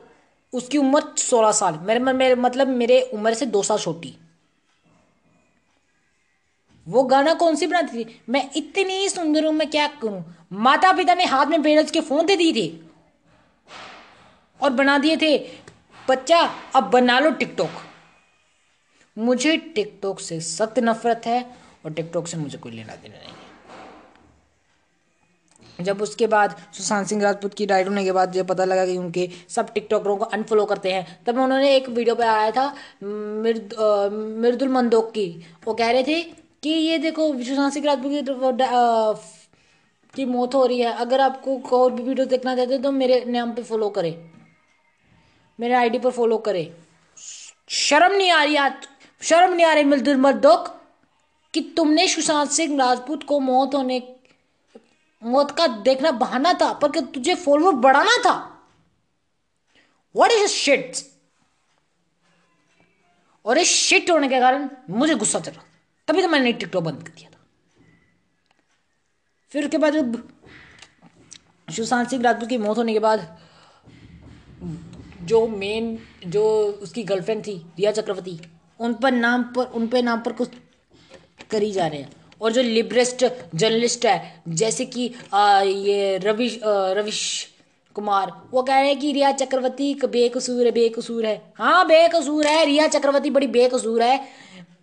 उसकी 0.52 0.78
उम्र 0.78 1.02
सोलह 1.18 1.52
साल 1.52 1.78
मेरे, 1.82 2.00
मेरे 2.00 2.34
मतलब 2.36 2.68
मेरे 2.68 3.00
उम्र 3.14 3.34
से 3.34 3.46
दो 3.48 3.62
साल 3.62 3.78
छोटी। 3.78 4.14
वो 6.90 7.02
गाना 7.04 7.34
कौन 7.34 7.56
सी 7.56 7.66
बनाती 7.66 8.04
थी? 8.04 8.20
मैं 8.28 8.50
इतनी 8.56 9.08
सुंदर 9.08 9.44
हूँ, 9.44 9.52
मैं 9.54 9.70
क्या 9.70 9.86
करूँ? 10.02 10.24
माता 10.52 10.92
पिता 10.92 11.14
ने 11.14 11.24
हाथ 11.26 11.46
में 11.46 11.62
पेरेंट्स 11.62 11.92
के 11.92 12.00
फ़ोन 12.02 12.26
दे 12.26 12.36
दिए 12.36 12.52
थे 12.52 12.70
और 14.60 14.70
बना 14.72 14.98
दिए 14.98 15.16
थे, 15.16 15.38
बच्चा, 16.08 16.40
अब 16.74 16.90
बना 16.90 17.18
लो 17.18 17.30
टिकटॉक। 17.32 17.70
मुझे 19.16 19.56
टिकटॉक 19.74 20.20
से 20.20 20.40
सख्त 20.40 20.78
नफरत 20.78 21.22
है 21.26 21.44
और 21.84 21.92
टिकटॉक 21.92 22.26
से 22.26 22.36
मुझे 22.36 22.58
कोई 22.58 22.72
लेना 22.72 22.94
देना 22.94 23.14
नहीं 23.14 23.28
है। 23.28 23.38
जब 25.78 26.02
उसके 26.02 26.26
बाद 26.26 26.54
सुशांत 26.72 27.06
सिंह 27.06 27.22
राजपूत 27.22 27.54
की 27.54 27.66
डाइट 27.66 27.88
होने 27.88 28.04
के 28.04 28.12
बाद 28.12 28.32
जब 28.32 28.46
पता 28.46 28.64
लगा 28.64 28.84
कि 28.86 28.96
उनके 28.98 29.28
सब 29.48 29.72
टिकटॉकरों 29.74 30.16
को 30.16 30.24
अनफॉलो 30.26 30.64
करते 30.66 30.92
हैं, 30.92 31.06
तब 31.26 31.38
उन्होंने 31.38 31.74
एक 31.76 31.88
वीडियो 31.88 32.14
पे 32.14 32.24
आया 32.24 32.50
था, 32.50 32.74
मिर्द 33.04 33.74
मिर्दुल 34.42 34.68
मंदोक 34.68 35.10
की। 35.10 35.26
वो 35.66 35.74
कह 35.74 35.90
रहे 35.90 36.02
थे 36.02 36.39
कि 36.62 36.70
ये 36.70 36.98
देखो 36.98 37.32
सिंह 37.70 37.86
राजपूत 37.86 38.12
की 38.12 38.22
की 40.14 40.24
मौत 40.24 40.54
हो 40.54 40.64
रही 40.66 40.80
है। 40.80 40.92
अगर 40.94 41.20
आपको 41.20 41.56
और 41.78 41.92
भी 41.92 42.02
वीडियो 42.02 42.26
देखना 42.26 42.54
चाहते 42.56 42.74
हो 42.74 42.82
तो 42.82 42.90
मेरे 42.92 43.24
नाम 43.24 43.52
पे 43.52 43.62
फॉलो 43.62 43.88
करें। 43.90 44.14
मेरे 45.58 45.74
आईडी 45.74 45.98
पर 45.98 46.10
फॉलो 46.10 46.38
करें। 46.38 46.66
शर्म 47.70 48.12
नहीं 48.12 48.30
आ 48.30 48.42
रही 48.42 48.56
आज। 48.56 48.88
शर्म 49.22 49.52
नहीं 49.54 49.66
आ 49.66 49.72
रही 49.72 49.84
मिर्दुल 49.84 50.16
मंदोक 50.16 50.68
कि 51.54 51.60
तुमने 51.76 52.06
सुशांत 52.08 52.50
सिंह 52.50 52.76
राजपूत 52.78 53.22
को 53.24 53.38
मौत 53.40 53.74
होने 53.74 54.02
मौत 55.22 55.50
का 55.50 55.66
देखना 55.66 56.10
बहाना 56.12 56.52
था, 56.52 56.72
पर 56.72 56.90
कि 56.92 57.00
तुझे 57.14 57.34
फॉलोअर 57.36 57.74
बढ़ाना 57.78 58.16
था। 58.24 58.36
वॉट 60.14 60.30
इज़ 60.32 60.46
शिट 60.48 60.96
और 63.44 63.58
इस 63.58 63.68
शिट 63.68 64.10
होने 64.10 64.28
के 64.28 64.40
कारण 64.40 64.68
मुझे 64.90 65.14
गुस्सा 65.14 65.40
चला 65.40 65.62
तभी 66.10 66.22
तो 66.22 66.28
मैंने 66.28 66.52
टिकटॉक 66.52 66.84
बंद 66.84 67.02
कर 67.02 67.12
दिया 67.16 67.30
था। 67.30 67.38
फिर 69.52 69.64
उसके 69.64 69.78
बाद 69.78 69.92
जब 69.92 70.16
सुशांत 71.68 72.08
सिंह 72.10 72.22
राजपूत 72.22 72.48
की 72.48 72.58
मौत 72.58 72.78
होने 72.78 72.92
के 72.92 72.98
बाद 72.98 73.38
जो 75.22 75.46
मेन 75.48 75.98
जो 76.26 76.42
उसकी 76.82 77.02
गर्लफ्रेंड 77.02 77.42
थी, 77.46 77.54
रिया 77.78 77.92
चक्रवर्ती, 77.92 78.38
उन 78.80 78.94
पर 78.94 79.12
नाम 79.12 79.42
पर, 79.56 79.64
उन 79.64 79.86
पे 79.86 80.02
नाम 80.02 80.20
पर 80.20 80.32
कुछ 80.32 80.50
करी 81.50 81.70
जा 81.72 81.86
रहे 81.86 82.00
हैं। 82.00 82.12
और 82.40 82.52
जो 82.52 82.62
लिबरेस्ट 82.62 83.24
जर्नलिस्ट 83.54 84.06
है, 84.06 84.42
जैसे 84.48 84.84
कि 84.86 85.02
ये 85.34 86.18
रविश 86.18 86.58
रविश 86.64 87.46
कुमार, 87.96 88.32
वो 88.50 88.62
कह 88.62 88.80
रहे 88.80 88.88
हैं 88.88 88.98
कि 89.00 89.12
रिया 89.12 89.32
चक्रवर्ती 89.32 89.94
बेकसूर 90.04 90.66
है 90.66 90.72
बेकसूर 90.72 91.26
है। 91.26 91.52
हाँ 91.56 91.86
बेकसूर 91.86 92.46
है, 92.46 92.64
रिया 92.64 92.86
चक्रवर्ती 92.88 93.30
बड़ी 93.30 93.46
बेकसूर 93.48 94.02
है। 94.02 94.18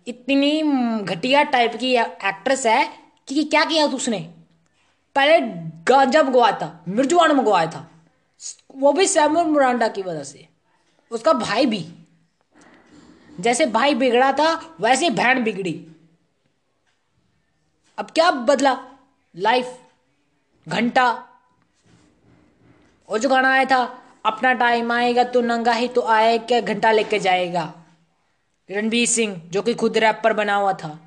इतनी 0.08 0.62
घटिया 1.04 1.42
टाइप 1.42 1.74
की 1.76 1.94
एक्ट्रेस 1.96 2.66
है 2.66 2.88
कि 3.28 3.44
क्या 3.44 3.64
किया 3.64 3.86
उसने? 3.86 4.18
पहले 5.14 5.40
गांजा 5.84 6.22
मंगवाया 6.22 6.56
था 6.56 6.84
मिर्जुआन 6.88 7.32
मंगवाया 7.32 7.66
था। 7.66 7.90
वो 8.76 8.92
भी 8.92 9.06
सैमुअल 9.06 9.46
मुरांडा 9.46 9.88
की 9.88 10.02
वजह 10.02 10.22
से। 10.22 10.48
उसका 11.10 11.32
भाई 11.32 11.66
भी। 11.66 11.86
जैसे 13.40 13.66
भाई 13.66 13.94
बिगड़ा 13.94 14.32
था, 14.32 14.76
वैसे 14.80 15.10
बहन 15.10 15.44
बिगड़ी। 15.44 15.86
अब 17.98 18.10
क्या 18.10 18.30
बदला? 18.30 18.78
लाइफ 19.36 19.78
घंटा। 20.68 21.24
और 23.08 23.18
जो 23.18 23.28
गाना 23.28 23.52
आया 23.52 23.64
था, 23.64 24.02
अपना 24.26 24.52
टाइम 24.52 24.92
आएगा 24.92 25.24
तो 25.24 25.40
नंगा 25.40 25.72
ही 25.72 25.88
तो 25.88 26.00
आए 26.00 26.38
क्या 26.38 26.60
घंटा 26.60 26.92
लेके 26.92 27.18
जाएगा। 27.18 27.74
रणवीर 28.68 29.06
सिंह, 29.08 29.36
जो 29.44 29.62
कि 29.62 29.74
खुद 29.74 29.98
रैपर 29.98 30.32
बना 30.32 30.54
हुआ 30.54 30.72
था। 30.72 30.98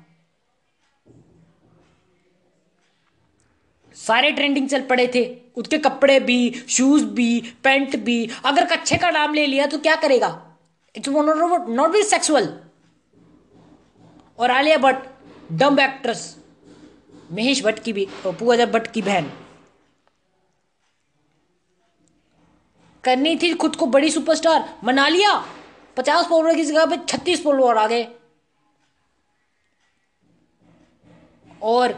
सारे 3.96 4.30
ट्रेंडिंग 4.30 4.68
चल 4.68 4.82
पड़े 4.82 5.06
थे। 5.14 5.24
उसके 5.56 5.78
कपड़े 5.78 6.18
भी 6.20 6.64
शूज़ 6.68 7.04
भी 7.06 7.40
पैंट 7.64 7.96
भी। 7.96 8.30
अगर 8.44 8.66
कच्छे 8.66 8.96
का 8.96 9.10
नाम 9.10 9.34
ले 9.34 9.46
लिया 9.46 9.66
तो 9.66 9.78
क्या 9.78 9.94
करेगा? 9.96 10.30
इट्स 10.94 11.08
नॉट 11.08 11.90
बी 11.90 12.02
सेक्सुअल 12.02 12.48
और 14.38 14.50
आलिया 14.50 14.78
भट्ट 14.78 15.08
डम 15.52 15.80
एक्ट्रेस 15.80 16.36
महेश 17.32 17.62
भट्ट 17.64 17.78
की 17.78 17.92
भी 17.92 18.06
पूजा 18.26 18.66
भट्ट 18.66 18.90
की 18.92 19.02
बहन। 19.02 19.30
करनी 23.04 23.36
थी 23.36 23.52
खुद 23.54 23.76
को 23.76 23.86
बड़ी 23.86 24.10
सुपरस्टार 24.10 24.68
मना 24.84 25.08
लिया 25.08 25.32
पचास 25.96 26.26
फॉलोअर 26.28 26.56
की 26.56 26.64
जगह 26.64 26.86
पे 26.86 26.96
छत्तीस 27.08 27.42
फॉलोअर 27.44 27.76
आ 27.76 27.86
गए 27.86 28.06
और 31.62 31.92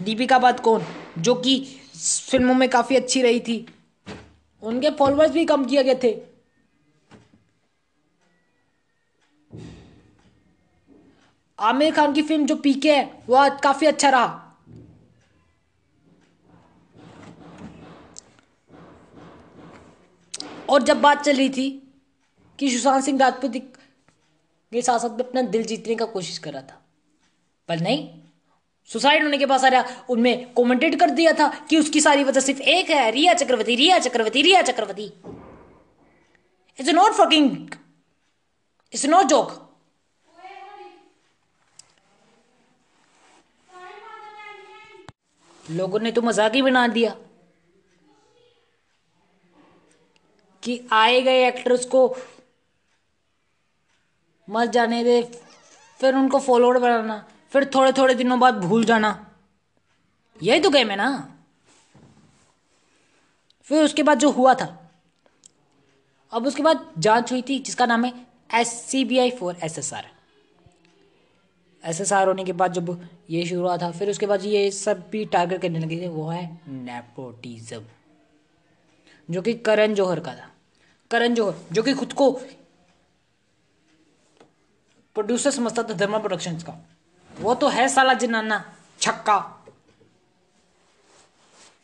दीपिका 0.00 0.38
पादुकोण, 0.38 0.82
जो 1.18 1.34
कि 1.34 1.58
फ़िल्मों 2.30 2.54
में 2.54 2.68
काफ़ी 2.68 2.96
अच्छी 2.96 3.22
रही 3.22 3.40
थी, 3.40 3.64
उनके 4.62 4.90
फॉलोअर्स 4.90 5.30
भी 5.32 5.44
कम 5.44 5.64
किए 5.64 5.82
गए 5.84 5.94
थे। 6.02 6.12
आमिर 11.58 11.94
खान 11.94 12.12
की 12.12 12.22
फ़िल्म 12.22 12.46
जो 12.46 12.56
पीके 12.56 12.92
है 12.92 13.10
वह 13.28 13.48
काफ़ी 13.58 13.86
अच्छा 13.86 14.08
रहा। 14.08 14.38
और 20.70 20.82
जब 20.82 21.00
बात 21.00 21.22
चल 21.24 21.36
रही 21.36 21.48
थी 21.50 21.68
कि 22.62 22.70
सुशांत 22.70 23.04
सिंह 23.04 23.18
राजपूत 23.18 23.52
के 24.72 24.82
साथ 24.82 24.98
साथ 24.98 25.10
में 25.10 25.24
अपना 25.24 25.42
दिल 25.52 25.62
जीतने 25.64 25.94
का 25.94 26.04
कोशिश 26.06 26.36
कर 26.38 26.52
रहा 26.52 26.62
था। 26.62 26.78
पर 27.68 27.80
नहीं। 27.80 28.08
सुसाइड 28.90 29.22
होने 29.22 29.38
के 29.38 29.46
पास 29.46 29.64
आ 29.64 29.68
रहा 29.68 30.04
उनमें 30.10 30.52
कमेंटेट 30.54 30.98
कर 31.00 31.10
दिया 31.10 31.32
था 31.32 31.48
कि 31.70 31.76
उसकी 31.76 32.00
सारी 32.00 32.24
वजह 32.24 32.40
सिर्फ़ 32.40 32.60
एक 32.60 32.90
है, 32.90 33.10
Rhea 33.10 33.34
Chakraborty 33.34 33.74
Rhea 33.74 33.98
Chakraborty 33.98 34.42
Rhea 34.42 34.62
Chakraborty. 34.62 35.04
It's 36.78 36.90
not 36.90 37.12
fucking 37.12 37.50
it's 38.92 39.06
not 39.06 39.26
joke 39.26 39.58
लोगों 45.64 46.00
ने 46.00 46.12
तो 46.12 46.22
मज़ाक 46.22 46.54
ही 46.54 46.62
बना 46.62 46.86
दिया। 46.88 47.16
कि 50.62 50.80
आए 50.92 51.20
गए 51.20 51.46
एक्टर्स 51.48 51.84
को 51.84 52.08
मत 54.52 54.68
जाने 54.68 55.02
दे, 55.04 55.22
फिर 56.00 56.14
उनको 56.14 56.38
फॉलोअर 56.38 56.78
बनाना, 56.78 57.24
फिर 57.52 57.64
थोड़े 57.74 57.92
थोड़े 57.92 58.14
दिनों 58.14 58.38
बाद 58.40 58.54
भूल 58.60 58.84
जाना। 58.84 59.10
यही 60.40 60.60
तो 60.60 60.70
गेम 60.70 60.90
है 60.90 60.96
ना। 60.96 61.08
फिर 63.66 63.84
उसके 63.84 64.02
बाद 64.02 64.18
जो 64.18 64.30
हुआ 64.30 64.54
था, 64.54 64.66
अब 66.32 66.46
उसके 66.46 66.62
बाद 66.62 66.92
जाँच 66.98 67.32
हुई 67.32 67.42
थी, 67.42 67.58
जिसका 67.58 67.86
नाम 67.86 68.04
है 68.04 68.12
S 68.54 68.72
C 68.82 69.04
B 69.04 69.18
I 69.18 69.30
for 69.30 69.56
S 69.62 69.78
S 69.78 69.92
R 69.94 70.06
S 71.84 72.00
S 72.00 72.12
R 72.12 72.28
होने 72.28 72.44
के 72.44 72.52
बाद 72.52 72.72
जब 72.72 73.08
ये 73.30 73.44
शुरू 73.46 73.60
हुआ 73.60 73.76
था, 73.76 73.90
फिर 73.90 74.10
उसके 74.10 74.26
बाद 74.26 74.44
ये 74.44 74.70
सब 74.70 75.08
भी 75.10 75.24
टारगेट 75.24 75.62
करने 75.62 75.78
लगे 75.78 76.00
थे, 76.00 76.08
वो 76.08 76.28
है 76.28 76.60
नेपोटिज्म 76.68 77.84
जो 79.28 79.42
कि 79.42 79.54
करण 79.56 79.94
जौहर 79.94 80.20
का 80.20 80.34
था। 80.34 80.48
करण 81.10 81.34
जौहर, 81.34 81.54
जो 81.72 81.82
कि 81.82 81.92
खुद 81.94 82.12
को 82.12 82.30
प्रोड्यूसर 85.16 85.50
समझता 85.50 85.82
था 85.82 85.92
धर्मा 85.94 86.18
प्रोडक्शंस 86.18 86.62
का। 86.64 86.74
वो 87.30 87.54
तो 87.54 87.68
है 87.68 87.88
साला 87.88 88.14
जनाना 88.14 88.64
छक्का। 89.00 89.38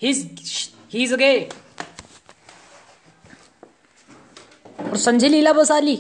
ही 0.03 0.11
इज़ 0.95 1.15
अगे 1.15 1.39
और 4.81 4.97
संजय 4.97 5.29
लीला 5.29 5.53
बसाली 5.53 5.97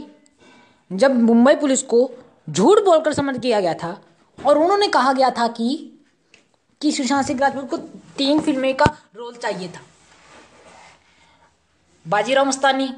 जब 0.91 1.15
मुंबई 1.15 1.55
पुलिस 1.57 1.83
को 1.85 2.11
झूठ 2.51 2.79
बोलकर 2.85 3.13
समन 3.13 3.39
किया 3.39 3.61
गया 3.61 3.75
था, 3.75 4.01
और 4.39 4.59
उन्होंने 4.59 4.89
कहा 4.89 5.13
गया 5.13 5.31
था 5.31 5.49
कि 5.49 5.69
कि 6.81 6.93
सुशांत 6.93 7.27
सिंह 7.27 7.41
राजपूत 7.41 7.69
को 7.71 7.77
तीन 8.17 8.41
फ़िल्में 8.41 8.75
का 8.77 8.85
रोल 9.17 9.35
चाहिए 9.35 9.69
था। 9.69 9.81
बाजीराव 12.07 12.47
मस्तानी 12.47 12.89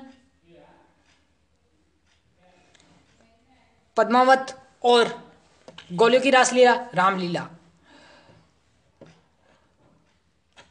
पद्मावत 3.96 4.62
और 4.84 5.32
गोलियों 5.92 6.22
की 6.22 6.30
रासलीला, 6.30 6.74
रामलीला। 6.94 7.48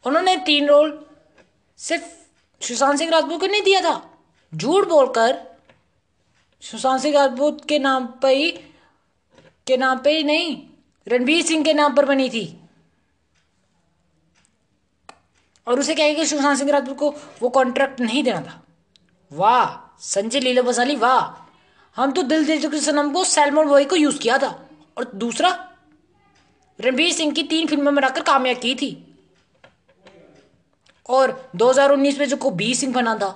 उन्होंने 0.05 0.37
तीन 0.37 0.67
रोल 0.67 1.05
सिर्फ़ 1.77 2.19
सुशांत 2.65 2.97
सिंह 2.97 3.11
राजपूत 3.11 3.39
को 3.39 3.47
नहीं 3.47 3.61
दिया 3.61 3.81
था। 3.81 4.19
झूठ 4.55 4.87
बोलकर 4.87 5.57
सुशांत 6.61 7.01
सिंह 7.01 7.15
राजपूत 7.15 7.65
के 7.65 7.79
नाम 7.79 8.07
पर 8.07 8.29
ही, 8.29 8.51
के 9.67 9.77
नाम 9.77 9.99
पे 9.99 10.17
ही 10.17 10.23
नहीं, 10.23 10.67
रणबीर 11.07 11.45
सिंह 11.45 11.63
के 11.63 11.73
नाम 11.73 11.95
पर 11.95 12.05
बनी 12.05 12.29
थी। 12.29 12.59
और 15.67 15.79
उसे 15.79 15.95
कहेगा 15.95 16.23
सुशांत 16.23 16.57
सिंह 16.57 16.71
राजपूत 16.71 16.97
को 16.97 17.15
वो 17.41 17.49
कॉन्ट्रैक्ट 17.49 17.99
नहीं 17.99 18.23
देना 18.23 18.41
था। 18.41 18.63
वाह, 19.31 19.97
संजय 19.99 20.39
लीला 20.39 20.61
बसाली 20.61 20.95
वाह। 20.95 21.48
हम 21.99 22.11
तो 22.11 22.21
दिल 22.23 22.45
दिल 22.45 22.61
चुके 22.61 22.79
सनम 22.79 23.11
को 23.11 23.23
सैलमोन 23.23 23.67
बॉय 23.67 23.85
को 23.85 23.95
यूज़ 23.95 24.19
किया 24.19 24.37
था। 24.37 24.49
और 24.97 25.11
दूसरा, 25.15 25.49
रणबीर 26.79 27.13
सिंह 27.13 27.33
की 27.33 27.43
तीन 27.43 27.67
फ़िल्मों 27.67 27.91
में 27.91 28.01
रखकर 28.03 28.21
कामयाब 28.23 28.57
की 28.57 28.73
थी। 28.75 28.91
और 31.09 31.31
2019 31.55 32.19
में 32.19 32.25
जो 32.27 32.37
को 32.37 32.51
बी 32.51 32.73
सिंह 32.75 32.93
बना 32.93 33.15
था, 33.15 33.29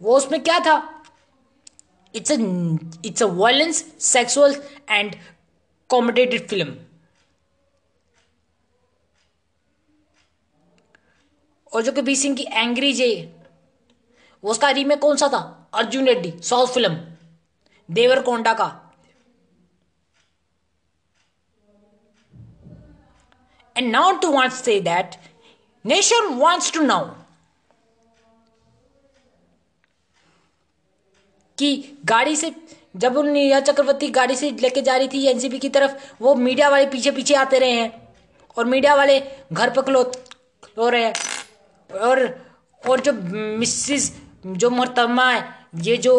वो 0.00 0.16
उसमें 0.16 0.42
क्या 0.42 0.58
था? 0.60 0.76
It's 2.14 2.30
it's 3.06 3.22
a 3.22 3.26
violence 3.26 3.84
sexual 4.02 4.54
and 4.90 5.14
कॉमेडेटेड 5.90 6.48
film 6.48 6.76
और 11.72 11.82
जो 11.82 11.92
कबीर 11.92 12.16
सिंह 12.16 12.36
की 12.36 12.46
एंग्री 12.52 12.92
जे 12.92 13.08
उसका 14.44 14.70
रीमेक 14.70 14.98
कौन 15.00 15.16
सा 15.16 15.28
था? 15.28 15.57
Arjun 15.72 16.06
Reddy 16.06 16.32
south 16.42 16.66
film. 16.66 16.96
देवर 17.88 18.20
कोंडा 18.22 18.52
का 18.54 18.66
and 23.76 23.90
now 23.90 24.12
to 24.18 24.30
want 24.32 24.52
say 24.52 24.80
that 24.80 25.14
nation 25.84 26.34
wants 26.34 26.72
to 26.72 26.82
now 26.82 27.04
कि 31.58 31.98
गाड़ी 32.04 32.36
से, 32.36 32.54
जब 32.96 33.16
उन 33.16 33.60
चक्रवर्ती 33.60 34.08
गाड़ी 34.10 34.36
से 34.36 34.50
लेके 34.52 34.82
जा 34.82 34.96
रही 34.96 35.08
थी 35.08 35.26
एनसीपी 35.26 35.58
की 35.58 35.68
तरफ़, 35.68 35.92
वो 36.20 36.34
मीडिया 36.34 36.68
वाले 36.68 36.86
पीछे 36.86 37.10
पीछे 37.10 37.34
आते 37.34 37.58
रहे 37.58 37.70
हैं 37.70 38.08
और 38.56 38.64
मीडिया 38.64 38.94
वाले 38.94 39.20
घर 39.52 39.70
पर 39.70 39.92
रो 39.92 40.88
रहे 40.88 41.04
हैं। 41.04 41.14
और 41.90 42.26
और 42.82 43.00
जो 43.00 43.12
मिसिस, 43.58 44.10
जो 44.46 44.70
मोहतरमा 44.70 45.30
है 45.30 45.57
ये 45.72 45.96
जो 45.96 46.14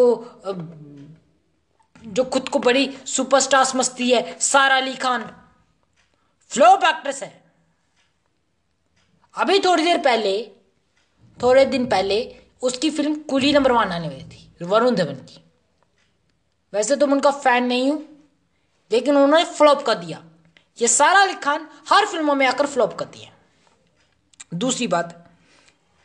जो 2.04 2.24
खुद 2.24 2.48
को 2.48 2.58
बड़ी 2.58 2.88
सुपरस्टार 3.06 3.64
समझती 3.64 4.10
है, 4.10 4.38
सारा 4.40 4.76
अली 4.76 4.94
खान। 4.96 5.22
फ्लोप 6.50 6.84
एक्ट्रेस 6.84 7.22
है। 7.22 7.42
अभी 9.34 9.58
थोड़ी 9.58 9.84
देर 9.84 9.98
पहले, 9.98 10.32
थोड़े 11.38 11.64
दिन 11.66 11.86
पहले, 11.86 12.16
उसकी 12.62 12.90
फ़िल्म 12.90 13.14
कुली 13.22 13.52
नंबर 13.52 13.72
वन 13.72 13.92
आने 13.92 14.08
वाली 14.08 14.24
थी, 14.24 14.52
वरुण 14.62 14.94
धवन 14.94 15.14
की। 15.14 15.42
वैसे 16.72 16.96
तो 16.96 17.06
मैं 17.06 17.14
उनका 17.14 17.30
फ़ैन 17.30 17.64
नहीं 17.64 17.90
हूँ, 17.90 18.02
लेकिन 18.90 19.16
उन्होंने 19.16 19.44
फ्लॉप 19.52 19.82
कर 19.82 19.94
दिया। 19.94 20.22
ये 20.78 20.88
सारा 20.88 21.20
अली 21.22 21.34
खान 21.34 21.68
हर 21.90 22.06
फ़िल्मों 22.06 22.34
में 22.34 22.46
आकर 22.46 22.66
फ्लॉप 22.66 22.94
कर 22.98 23.04
दिया। 23.06 23.30
दूसरी 24.54 24.86
बात 24.86 25.16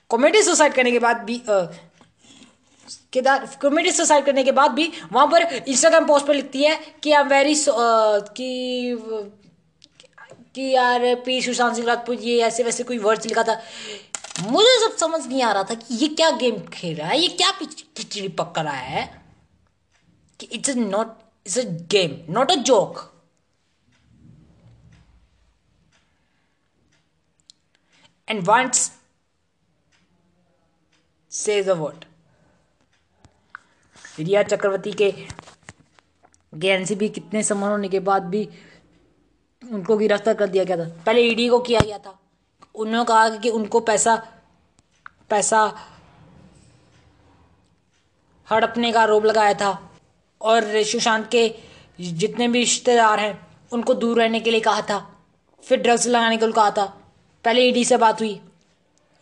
कॉमेडी 0.10 0.42
सुसाइड 0.44 0.74
करने 0.74 0.92
के 0.92 1.00
बाद 1.00 1.24
भी 1.24 1.42
केदार 3.14 3.46
कॉमेडी 3.62 3.92
सुसाइड 3.92 4.26
करने 4.26 4.44
के 4.44 4.52
बाद 4.52 4.72
भी 4.72 4.92
वहाँ 5.12 5.28
पर 5.28 5.44
इंस्टाग्राम 5.44 6.06
पोस्ट 6.08 6.26
पर 6.28 6.36
लिखती 6.36 6.64
है 6.64 6.76
कि 7.04 7.12
आई 7.12 7.22
एम 7.22 7.28
वेरी 7.28 7.56
कि 10.56 10.64
यार 10.74 11.04
पी 11.26 11.42
सुशांत 11.42 11.76
सिंह 11.76 11.88
राजपूत, 11.88 12.22
ये 12.22 12.42
ऐसे 12.44 12.64
वैसे 12.64 12.84
कोई 12.84 12.98
वर्ड्स 12.98 13.26
लिखा 13.26 13.44
था। 13.44 13.62
मुझे 14.42 14.80
सब 14.80 14.96
समझ 14.98 15.26
नहीं 15.28 15.42
आ 15.44 15.52
रहा 15.52 15.64
था 15.64 15.74
कि 15.76 15.96
ये 15.96 16.08
क्या 16.10 16.30
गेम 16.38 16.60
खेल 16.74 16.96
रहा 16.98 17.08
है, 17.10 17.20
ये 17.20 17.28
क्या 17.28 17.52
खिचड़ी 17.52 18.28
पक 18.30 18.60
रहा 18.60 18.74
है। 18.74 19.04
कि 20.40 20.46
it's 20.46 20.70
not 20.70 21.18
it's 21.46 21.58
a 21.58 21.64
game 21.92 22.34
not 22.34 22.52
a 22.52 22.56
joke 22.70 23.00
and 28.28 28.44
wants 28.46 28.92
say 31.32 31.62
word 31.62 32.06
Rhea 34.20 34.44
Chakraborty 34.44 34.92
के 34.92 35.12
के 36.54 36.68
एनसीबी 36.68 37.10
कितने 37.10 37.44
सम्मान 37.44 37.72
होने 37.72 37.88
के 37.90 38.00
बाद 38.00 38.24
भी 38.26 38.48
उनको 39.64 39.98
गिरफ़्तार 39.98 40.34
कर 40.34 40.48
दिया 40.48 40.64
गया 40.64 40.78
था। 40.78 40.90
पहले 41.06 41.22
ईडी 41.22 41.48
को 41.50 41.60
किया 41.60 41.80
गया 41.80 41.98
था। 41.98 42.20
उन्होंने 42.76 43.06
कहा 43.06 43.30
कि 43.38 43.50
उनको 43.50 43.80
पैसा 43.80 44.16
पैसा 45.30 45.62
हड़पने 48.48 48.92
का 48.92 49.02
आरोप 49.02 49.26
लगाया 49.26 49.54
था 49.54 49.72
और 50.42 50.84
सुशांत 50.84 51.28
के 51.32 51.44
जितने 52.00 52.48
भी 52.48 52.60
रिश्तेदार 52.60 53.20
हैं, 53.20 53.48
उनको 53.72 53.94
दूर 53.94 54.22
रहने 54.22 54.40
के 54.40 54.52
लिए 54.52 54.60
कहा 54.62 54.82
था। 54.82 55.00
फिर 55.64 55.82
ड्रग्स 55.82 56.08
लगाने 56.08 56.38
के 56.38 56.46
लिए 56.46 56.54
कहा 56.54 56.72
था। 56.72 56.86
पहले 57.46 57.62
ईडी 57.62 57.86
से 57.86 57.98
बात 57.98 58.22
हुई। 58.22 58.40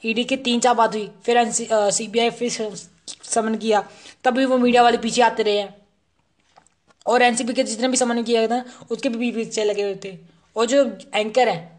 ईडी 0.04 0.24
की 0.24 0.38
तीन 0.38 0.60
चार 0.60 0.74
बात 0.76 0.94
हुई। 0.94 1.12
फिर 1.24 1.52
सी 1.52 2.08
बी 2.08 2.20
आई 2.20 2.30
फिर 2.32 2.76
समन 3.08 3.56
किया 3.56 3.82
तभी 4.24 4.46
वो 4.46 4.58
मीडिया 4.58 4.84
वाले 4.84 4.98
पीछे 4.98 5.22
आते 5.22 5.44
रहे 5.44 5.58
हैं। 5.58 5.76
और 7.06 7.22
एनसीपी 7.22 7.54
के 7.54 7.64
जितने 7.64 7.88
भी 7.88 7.98
सामान 7.98 8.24
किया 8.24 8.48
था 8.48 8.64
उसके 8.92 9.10
भी 9.10 9.32
पीछे 9.32 9.64
लगे 9.64 9.84
हुए 9.84 9.96
थे। 10.04 10.18
और 10.56 10.66
जो 10.66 10.84
एंकर 11.16 11.50
है 11.50 11.72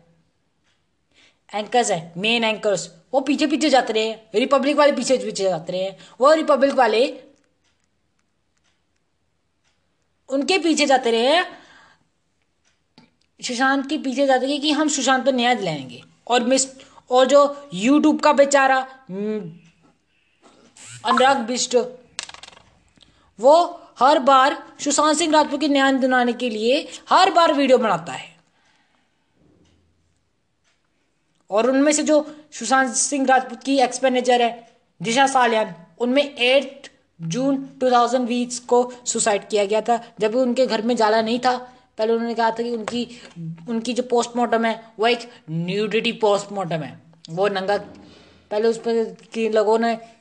एंकर्स 1.50 1.90
है 1.90 2.12
मेन 2.16 2.44
एंकर्स 2.44 2.88
वो 3.14 3.20
पीछे 3.20 3.46
पीछे 3.46 3.70
जाते 3.70 3.92
रहे 3.92 4.14
रिपब्लिक 4.34 4.76
वाले 4.76 4.92
पीछे 4.92 5.16
पीछे 5.18 5.44
जाते 5.44 5.72
रहे 5.72 5.90
वो 6.20 6.32
रिपब्लिक 6.32 6.74
वाले 6.74 7.02
उनके 10.28 10.58
पीछे 10.58 10.86
जाते 10.86 11.10
रहे 11.10 11.42
सुशांत 13.40 13.88
के 13.88 13.98
पीछे 13.98 14.26
जाते 14.26 14.46
रहे 14.46 14.58
कि 14.58 14.70
हम 14.72 14.88
सुशांत 14.88 15.24
पर 15.26 15.32
न्याय 15.32 15.54
दिलाएँगे। 15.54 16.02
और 16.26 16.44
मिस 16.44 16.66
और 17.10 17.26
जो 17.26 17.70
यूट्यूब 17.74 18.20
का 18.20 18.32
बेचारा 18.32 18.76
हम्म, 19.10 19.40
अनुराग 21.04 21.36
बिस्ट 21.36 21.76
वो 23.38 23.80
हर 23.98 24.18
बार 24.18 24.62
सुशांत 24.80 25.16
सिंह 25.16 25.32
राजपूत 25.32 25.60
की 25.60 25.68
न्याय 25.68 25.92
दिलाने 25.92 26.32
के 26.32 26.50
लिए 26.50 26.88
हर 27.10 27.30
बार 27.30 27.52
वीडियो 27.52 27.78
बनाता 27.78 28.12
है। 28.12 28.36
और 31.50 31.70
उनमें 31.70 31.92
से 31.92 32.02
जो 32.02 32.36
सुशांत 32.52 32.94
सिंह 32.94 33.26
राजपूत 33.26 33.62
की 33.62 33.78
एक्स 33.78 34.04
मैनेजर 34.04 34.42
है, 34.42 34.76
दिशा 35.02 35.26
सालियान, 35.26 35.74
उनमें 35.98 36.22
एट 36.22 36.88
जून 37.22 37.56
2020 37.56 38.58
को 38.58 38.92
सुसाइड 39.06 39.48
किया 39.48 39.64
गया 39.64 39.80
था। 39.80 40.00
जब 40.20 40.34
उनके 40.34 40.66
घर 40.66 40.82
में 40.82 40.96
जाला 40.96 41.22
नहीं 41.22 41.38
था, 41.38 41.56
पहले 41.98 42.12
उन्होंने 42.12 42.34
कहा 42.34 42.50
था 42.50 42.62
कि 42.62 42.70
उनकी 42.70 43.08
उनकी 43.68 43.92
जो 43.92 44.02
पोस्टमार्टम 44.02 44.64
है, 44.64 44.92
वो 44.98 45.06
एक 45.06 45.30
न्यूडिटी 45.50 46.12
पोस्टमार्टम 46.12 46.82
है। 46.82 46.98
वो 47.30 47.48
नंगा, 47.48 47.76
पहले 48.50 48.68
उस 48.68 48.78
पर 48.78 49.50
लोगों 49.54 49.78
ने 49.78 50.13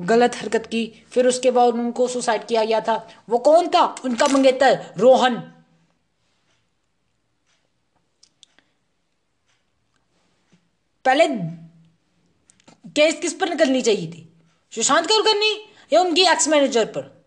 गलत 0.00 0.34
हरकत 0.34 0.66
की, 0.66 1.04
फिर 1.10 1.26
उसके 1.26 1.50
बाद 1.50 1.74
उनको 1.74 2.08
सुसाइड 2.08 2.46
किया 2.46 2.64
गया 2.64 2.80
था। 2.80 3.24
वो 3.28 3.38
कौन 3.38 3.68
था? 3.68 3.94
उनका 4.04 4.26
मंगेतर 4.26 4.94
रोहन। 4.96 5.36
पहले 11.04 11.28
केस 12.90 13.20
किस 13.20 13.34
पर 13.34 13.56
करनी 13.56 13.82
चाहिए 13.82 14.06
थी? 14.06 14.32
सुशांत 14.70 15.08
कौर 15.08 15.22
करनी 15.22 15.68
या 15.92 16.00
उनकी 16.00 16.22
एक्स 16.22 16.48
मैनेजर 16.48 16.84
पर? 16.86 17.24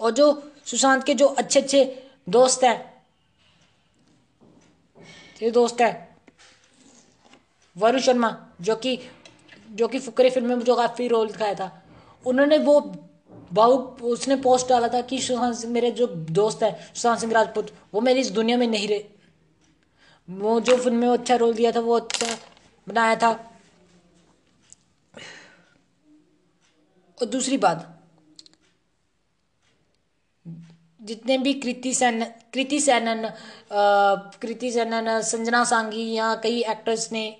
और 0.00 0.10
जो 0.10 0.52
सुशांत 0.66 1.04
के 1.04 1.14
जो 1.14 1.26
अच्छे 1.26 1.60
अच्छे 1.60 2.10
दोस्त 2.28 2.64
हैं 2.64 2.90
दोस्त 5.52 5.80
है 5.80 6.09
वरुण 7.76 8.00
शर्मा, 8.00 8.36
जो 8.60 8.76
कि 8.76 8.98
जो 9.70 9.88
कि 9.88 9.98
फुकरे 9.98 10.30
फ़िल्म 10.30 10.48
में 10.48 10.60
जो 10.60 10.74
काफ़ी 10.76 11.06
रोल 11.08 11.26
दिखाया 11.26 11.54
था, 11.54 11.82
उन्होंने 12.24 12.58
वो 12.58 12.80
बाहु, 13.52 13.76
उसने 14.06 14.36
पोस्ट 14.36 14.68
डाला 14.68 14.88
था 14.88 15.00
कि 15.02 15.18
सुशांत 15.20 15.54
सिंह, 15.56 15.72
मेरे 15.72 15.90
जो 15.90 16.06
दोस्त 16.06 16.62
है 16.62 16.72
सुशांत 16.84 17.18
सिंह 17.18 17.32
राजपूत, 17.32 17.72
वो 17.94 18.00
मेरी 18.00 18.20
इस 18.20 18.30
दुनिया 18.30 18.56
में 18.58 18.66
नहीं 18.66 18.88
रहे। 18.88 19.04
वो 20.28 20.60
जो 20.60 20.76
फ़िल्म 20.76 20.96
में 20.96 21.08
अच्छा 21.08 21.36
रोल 21.36 21.54
दिया 21.54 21.72
था, 21.72 21.80
वो 21.80 21.96
अच्छा 21.96 22.36
बनाया 22.86 23.16
था। 23.16 23.30
और 27.18 27.26
दूसरी 27.26 27.56
बात, 27.58 27.86
जितने 31.00 31.36
भी 31.38 31.52
कृति 31.54 31.92
सैन, 31.94 32.24
कृति 32.54 32.80
सैनन 32.80 33.28
कृति 34.42 34.70
सैनन, 34.72 35.20
संजना 35.22 35.62
सांगी 35.64 36.10
या 36.12 36.34
कई 36.34 36.62
एक्टर्स 36.68 37.10
ने 37.12 37.39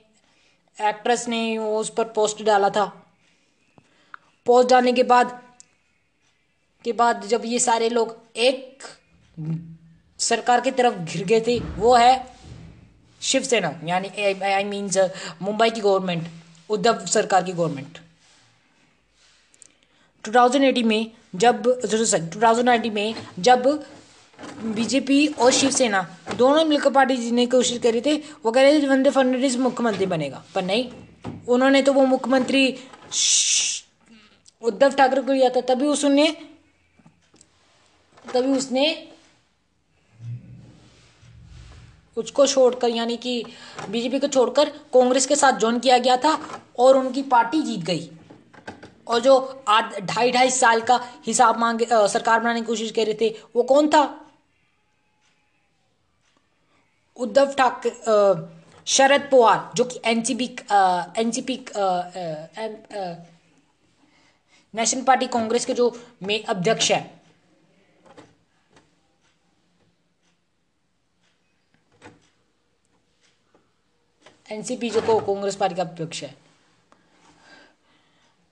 एक्ट्रेस 0.80 1.26
ने 1.28 1.56
उस 1.58 1.90
पर 1.90 2.04
पोस्ट 2.10 2.42
डाला 2.42 2.70
था। 2.70 2.84
पोस्ट 4.46 4.68
डालने 4.70 4.92
के 4.92 5.02
बाद 5.04 5.40
के 6.84 6.92
बाद 6.92 7.24
जब 7.26 7.42
ये 7.44 7.58
सारे 7.58 7.88
लोग 7.88 8.16
एक 8.38 8.82
सरकार 10.18 10.60
की 10.60 10.70
तरफ़ 10.70 10.94
घिर 10.94 11.24
गए 11.24 11.40
थे, 11.40 11.58
वो 11.58 11.94
है 11.96 12.26
शिवसेना, 13.22 13.80
यानी 13.84 14.08
आई 14.44 14.64
मीन्स 14.64 14.98
मुंबई 15.42 15.70
की 15.70 15.80
गवर्नमेंट 15.80 16.28
उद्धव 16.70 17.06
सरकार 17.06 17.44
की 17.44 17.52
गवर्नमेंट 17.52 17.98
2080 20.24 20.82
में 20.84 21.10
जब 21.36 21.62
2090 21.84 22.90
में 22.90 23.14
जब 23.38 23.66
बीजेपी 24.64 25.26
और 25.28 25.52
शिवसेना 25.52 26.06
दोनों 26.36 26.64
मिलकर 26.64 26.90
पार्टी 26.90 27.16
जीतने 27.16 27.46
की 27.46 27.50
कोशिश 27.50 27.78
कर 27.78 27.92
रहे 27.92 28.00
थे। 28.00 28.16
वो 28.44 28.52
कह 28.52 28.62
रहे 28.62 28.72
थे 28.72 28.80
देवेंद्र 28.80 29.10
फडणवीस 29.10 29.56
मुख्यमंत्री 29.58 30.06
बनेगा। 30.06 30.42
पर 30.54 30.62
नहीं, 30.62 30.90
उन्होंने 31.48 31.82
तो 31.82 31.92
वो 31.92 32.04
मुख्यमंत्री 32.06 32.68
उद्धव 34.62 34.90
ठाकरे 34.90 35.20
को 35.20 35.32
लिया 35.32 35.48
था। 35.50 35.60
तभी 35.64 35.86
उसने 35.86 36.26
तभी 38.24 38.52
उसने 38.52 39.08
उसको 42.16 42.46
छोड़कर, 42.46 42.88
यानी 42.88 43.16
कि 43.16 43.42
बीजेपी 43.90 44.18
को 44.18 44.26
छोड़कर 44.28 44.68
कांग्रेस 44.94 45.26
के 45.26 45.36
साथ 45.36 45.58
ज्वाइन 45.60 45.78
किया 45.78 45.98
गया 45.98 46.16
था 46.16 46.38
और 46.78 46.96
उनकी 46.96 47.22
पार्टी 47.24 47.62
जीत 47.62 47.80
गई। 47.80 48.10
और 49.08 49.20
जो 49.20 49.36
आठ, 49.68 50.00
ढाई 50.00 50.30
ढाई 50.32 50.50
साल 50.50 50.80
का 50.80 51.00
हिसाब 51.26 51.58
मांगे 51.58 51.86
सरकार 51.92 52.40
बनाने 52.40 52.60
की 52.60 52.66
कोशिश 52.66 52.90
कर 52.90 53.06
रहे 53.06 53.14
थे, 53.20 53.28
वो 53.56 53.62
कौन 53.64 53.88
था? 53.88 54.02
उद्धव 57.20 57.52
ठाकरे 57.54 57.90
शरद 58.86 59.28
पवार, 59.32 59.70
जो 59.74 59.84
कि 59.84 60.00
NCP 60.04 60.46
NCP 61.20 61.56
national 64.74 65.02
party 65.02 65.26
Congress 65.28 65.64
के 65.66 65.74
जो 65.74 65.90
में 66.22 66.44
अध्यक्ष 66.44 66.90
है। 66.92 67.00
एनसीपी 74.48 74.90
जो 74.90 75.00
को 75.00 75.18
कांग्रेस 75.20 75.56
पार्टी 75.56 75.74
का 75.74 75.82
अध्यक्ष 75.82 76.22
है। 76.22 76.34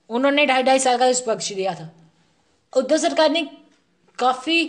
उन्होंने 0.09 0.45
ढाई 0.45 0.63
ढाई 0.63 0.79
साल 0.79 0.97
का 0.97 1.05
इस 1.07 1.21
पक्ष 1.21 1.51
दिया 1.53 1.73
था। 1.75 1.89
उद्धव 2.73 2.97
सरकार 2.97 3.29
ने 3.29 3.43
काफ़ी 4.19 4.63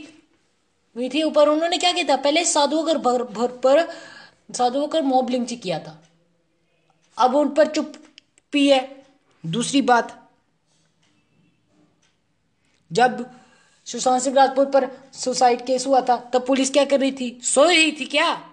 हुई 0.96 1.08
थी 1.08 1.22
ऊपर 1.22 1.48
उन्होंने 1.48 1.78
क्या 1.78 1.92
किया 1.92 2.04
था? 2.08 2.16
पहले 2.16 2.44
साधुओं 2.44 2.84
कर 2.86 2.98
भर, 2.98 3.22
भर 3.22 3.48
पर 3.48 3.88
साधुओं 4.54 4.88
कर 4.88 5.02
मॉब 5.02 5.30
लिंच 5.30 5.52
किया 5.52 5.78
था। 5.78 6.02
अब 7.18 7.34
उन 7.34 7.54
पर 7.54 7.68
चुप 7.68 7.92
पी 8.52 8.68
है। 8.68 9.06
दूसरी 9.46 9.82
बात 9.82 10.16
जब 12.92 13.30
सुशांत 13.86 14.22
सिंह 14.22 14.36
राजपूत 14.36 14.72
पर 14.72 14.88
सुसाइड 15.14 15.66
केस 15.66 15.86
हुआ 15.86 16.00
था 16.00 16.16
तब 16.16 16.46
पुलिस 16.46 16.70
क्या 16.70 16.84
कर 16.84 17.00
रही 17.00 17.12
थी? 17.12 17.40
सो 17.44 17.64
रही 17.64 17.92
थी 17.92 18.04
क्या? 18.06 18.46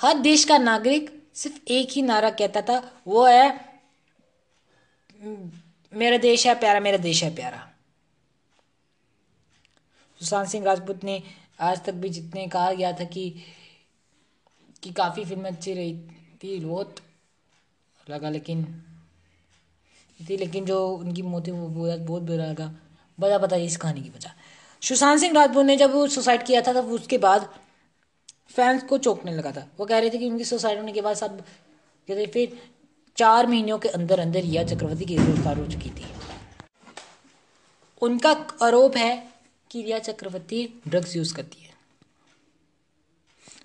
हर 0.00 0.18
देश 0.18 0.44
का 0.44 0.58
नागरिक 0.58 1.22
सिर्फ़ 1.34 1.58
एक 1.68 1.88
ही 1.90 2.02
नारा 2.02 2.30
कहता 2.30 2.60
था 2.62 3.02
वो 3.06 3.24
है 3.26 3.67
मेरा 5.18 6.16
देश 6.18 6.46
है, 6.46 6.54
प्यारा 6.54 6.80
मेरा 6.80 6.98
देश 6.98 7.22
है, 7.24 7.34
प्यारा। 7.34 7.64
सुशांत 10.20 10.48
सिंह 10.48 10.64
राजपूत 10.64 11.04
ने 11.04 11.22
आज 11.60 11.84
तक 11.84 11.94
भी 11.94 12.08
जितने 12.08 12.46
कहा 12.46 12.72
गया 12.72 12.92
था 12.92 13.04
कि 13.04 13.30
कि 14.82 14.90
काफ़ी 14.92 15.24
फ़िल्म 15.24 15.46
अच्छी 15.46 15.72
रही 15.74 15.94
थी, 16.42 16.58
बहुत 16.60 17.00
लगा, 18.06 18.30
लेकिन 18.30 18.64
थी, 20.20 20.36
लेकिन 20.36 20.64
जो 20.64 20.86
उनकी 20.88 21.22
मौत 21.22 21.48
वो 21.48 21.68
बहुत 21.68 22.22
बुरा 22.22 22.46
लगा। 22.46 22.70
बता 23.18 23.38
बताइए 23.38 23.66
इस 23.66 23.76
कहानी 23.76 24.02
की 24.02 24.10
वजह 24.10 24.30
सुशांत 24.82 25.20
सिंह 25.20 25.34
राजपूत 25.34 25.64
ने 25.66 25.76
जब 25.76 26.06
सुसाइड 26.08 26.44
किया 26.46 26.60
था, 26.62 26.72
तब 26.72 26.90
उसके 26.92 27.18
बाद 27.18 27.48
फैंस 28.48 28.82
को 28.82 28.98
चौंकने 28.98 29.32
लगा 29.32 29.52
था। 29.52 29.66
वो 29.78 29.86
कह 29.86 29.98
रहे 29.98 30.10
थे 30.10 30.18
कि 30.18 30.28
उनकी 30.30 30.44
सुसाइड 30.44 30.78
होने 30.78 30.92
के 30.92 31.00
बाद 31.00 31.16
सब 31.16 31.40
कहते 31.40 32.26
फिर 32.26 32.58
चार 33.18 33.46
महीनों 33.46 33.78
के 33.78 33.88
अंदर 33.88 34.20
अंदर 34.20 34.40
रिया 34.40 34.62
चक्रवर्ती 34.64 35.04
गिरफ़्तार 35.04 35.58
हो 35.58 35.66
चुकी 35.66 35.90
थी। 35.90 36.04
उनका 38.02 38.30
आरोप 38.62 38.96
है 38.96 39.12
कि 39.70 39.82
रिया 39.82 39.98
चक्रवर्ती 39.98 40.62
ड्रग्स 40.88 41.14
यूज़ 41.16 41.34
करती 41.34 41.62
है। 41.62 41.72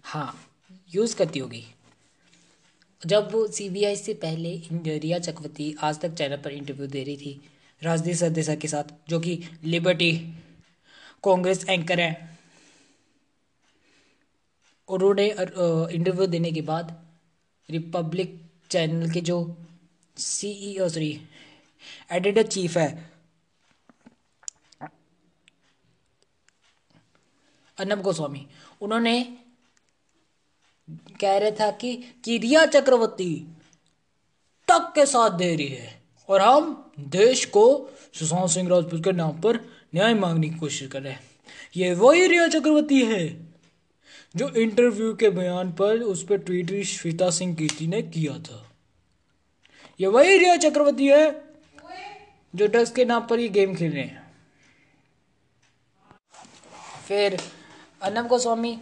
हाँ 0.03 0.33
यूज़ 0.95 1.15
करती 1.15 1.39
होगी। 1.39 1.63
जब 3.01 3.31
सीबीआई 3.51 3.95
से 3.95 4.13
पहले 4.13 4.55
रिया 4.99 5.19
चक्रवर्ती 5.19 5.75
आज 5.81 5.99
तक 5.99 6.13
चैनल 6.13 6.37
पर 6.37 6.51
इंटरव्यू 6.51 6.87
दे 6.87 7.03
रही 7.03 7.17
थी, 7.17 7.41
राजदीप 7.81 8.15
सरदेसा 8.15 8.55
के 8.55 8.67
साथ, 8.67 8.83
जो 9.09 9.19
कि 9.19 9.41
लिबर्टी 9.63 10.11
कांग्रेस 11.23 11.65
एंकर 11.69 11.99
है। 11.99 12.39
उन्होंने 14.89 15.27
इंटरव्यू 15.27 16.27
देने 16.27 16.51
के 16.51 16.61
बाद 16.63 16.95
रिपब्लिक 17.69 18.41
चैनल 18.69 19.09
के 19.11 19.21
जो 19.21 19.37
सीईओ 20.17 20.87
सॉरी 20.89 21.21
एडिटर 22.11 22.47
चीफ 22.47 22.77
है। 22.77 23.11
अर्नब 27.77 28.01
गोस्वामी 28.01 28.45
उन्होंने 28.81 29.21
कह 31.21 31.37
रहे 31.37 31.51
था 31.51 31.71
कि 31.71 31.95
कि 32.25 32.37
रिया 32.37 32.65
चक्रवर्ती 32.65 33.33
तक 34.67 34.91
के 34.95 35.05
साथ 35.05 35.29
दे 35.29 35.55
रही 35.55 35.67
है 35.67 36.01
और 36.29 36.41
हम 36.41 36.93
देश 36.99 37.45
को 37.45 37.65
सुशांत 38.13 38.49
सिंह 38.49 38.69
राजपूत 38.69 39.03
के 39.03 39.11
नाम 39.11 39.41
पर 39.41 39.59
न्याय 39.95 40.13
मांगने 40.13 40.49
की 40.49 40.55
कोशिश 40.55 40.87
कर 40.87 41.01
रहे 41.01 41.13
हैं। 41.13 41.29
ये 41.75 41.93
वही 41.93 42.27
रिया 42.27 42.47
चक्रवर्ती 42.47 43.01
है 43.05 43.52
जो 44.35 44.47
इंटरव्यू 44.51 45.13
के 45.15 45.29
बयान 45.29 45.71
पर 45.71 46.01
उस 46.03 46.23
पर 46.25 46.37
ट्वीट 46.39 46.71
श्वेता 46.87 47.29
सिंह 47.29 47.55
कीर्ति 47.55 47.87
ने 47.87 48.01
किया 48.03 48.37
था। 48.39 48.63
ये 49.99 50.07
वही 50.07 50.37
रिया 50.37 50.55
चक्रवर्ती 50.57 51.07
है 51.07 51.29
जो 52.53 52.67
ड्रग्स 52.67 52.91
के 52.91 53.05
नाम 53.05 53.25
पर 53.27 53.39
ये 53.39 53.47
गेम 53.49 53.75
खेल 53.75 53.91
रहे 53.91 54.03
हैं। 54.03 54.21
फिर 57.07 57.37
अर्नब 58.01 58.27
गोस्वामी 58.27 58.77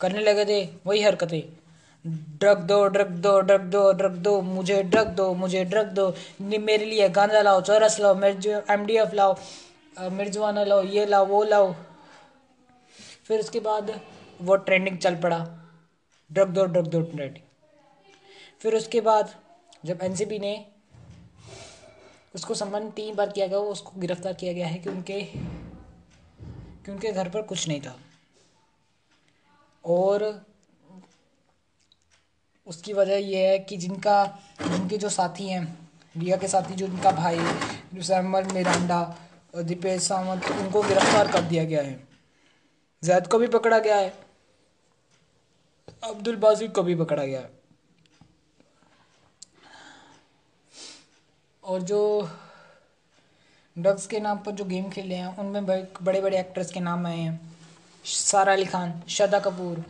करने 0.00 0.20
लगे 0.20 0.44
थे, 0.44 0.62
वही 0.86 1.02
हरकतें। 1.02 1.42
ड्रग 2.04 2.58
दो 2.66 2.86
ड्रग 2.88 3.08
दो 3.22 3.40
ड्रग 3.40 3.64
दो 3.70 3.92
ड्रग 3.92 4.16
दो, 4.18 4.40
मुझे 4.42 4.82
ड्रग 4.84 5.08
दो, 5.16 5.32
मुझे 5.34 5.64
ड्रग 5.64 5.88
दो 5.94 6.14
मेरे 6.40 6.84
लिए 6.84 7.08
गांजा 7.10 7.42
लाओ, 7.42 7.60
चौरस 7.60 7.98
लाओ, 8.00 8.14
मिर्ज, 8.16 8.46
एम 8.46 8.86
लाओ 9.14 9.36
मिर्जवाना 10.10 10.64
लाओ, 10.64 10.82
ये 10.84 11.06
लाओ, 11.06 11.26
वो 11.26 11.42
लाओ। 11.44 11.74
फिर 13.30 13.40
उसके 13.40 13.60
बाद 13.60 14.00
वो 14.40 14.54
ट्रेंडिंग 14.56 14.96
चल 14.98 15.16
पड़ा। 15.16 15.38
ड्रग 16.32 16.48
दो 16.48 16.64
ड्रग 16.64 16.86
दो 16.86 17.00
ट्रेंडिंग 17.00 17.44
फिर 18.60 18.74
उसके 18.74 19.00
बाद 19.00 19.34
जब 19.84 19.98
एनसीबी 20.02 20.38
ने 20.38 20.66
उसको 22.34 22.54
संबंध 22.54 22.92
तीन 22.92 23.14
बार 23.14 23.28
किया 23.28 23.46
गया, 23.46 23.58
वो 23.58 23.70
उसको 23.70 24.00
गिरफ़्तार 24.00 24.34
किया 24.34 24.52
गया 24.52 24.66
है 24.66 24.78
कि 24.78 24.90
उनके 24.90 25.20
कि 25.22 26.92
उनके 26.92 27.12
घर 27.12 27.28
पर 27.28 27.42
कुछ 27.42 27.68
नहीं 27.68 27.80
था। 27.80 27.96
और 29.84 30.46
उसकी 32.66 32.92
वजह 32.92 33.14
यह 33.14 33.48
है 33.48 33.58
कि 33.58 33.76
जिनका, 33.76 34.38
जिनके 34.62 34.98
जो 34.98 35.08
साथी 35.08 35.48
हैं, 35.48 35.90
रिया 36.16 36.36
के 36.36 36.48
साथी, 36.48 36.74
जो 36.74 36.86
उनका 36.86 37.10
भाई, 37.10 37.38
जो 37.94 38.02
सैमल 38.02 38.52
मिरांडा 38.54 39.02
दीपेश 39.56 40.02
सावंत, 40.02 40.50
उनको 40.50 40.82
गिरफ़्तार 40.82 41.32
कर 41.32 41.42
दिया 41.42 41.64
गया 41.64 41.82
है। 41.82 42.09
जैद 43.02 43.26
को 43.26 43.38
भी 43.38 43.46
पकड़ा 43.48 43.78
गया 43.78 43.96
है। 43.96 44.12
अब्दुल 46.04 46.36
बासिक 46.36 46.74
को 46.74 46.82
भी 46.82 46.94
पकड़ा 46.94 47.24
गया 47.24 47.40
है। 47.40 47.50
और 51.64 51.80
जो 51.82 52.28
ड्रग्स 53.76 54.06
के 54.06 54.20
नाम 54.20 54.38
पर 54.38 54.52
जो 54.52 54.64
गेम 54.64 54.90
खेले 54.90 55.14
हैं, 55.14 55.36
उनमें 55.38 55.66
बड़े 55.66 56.20
बड़े 56.20 56.38
एक्टर्स 56.38 56.70
के 56.72 56.80
नाम 56.80 57.06
आए 57.06 57.18
हैं। 57.18 57.56
सारा 58.04 58.52
अली 58.52 58.64
खान, 58.66 59.02
श्रद्धा 59.08 59.40
कपूर 59.40 59.84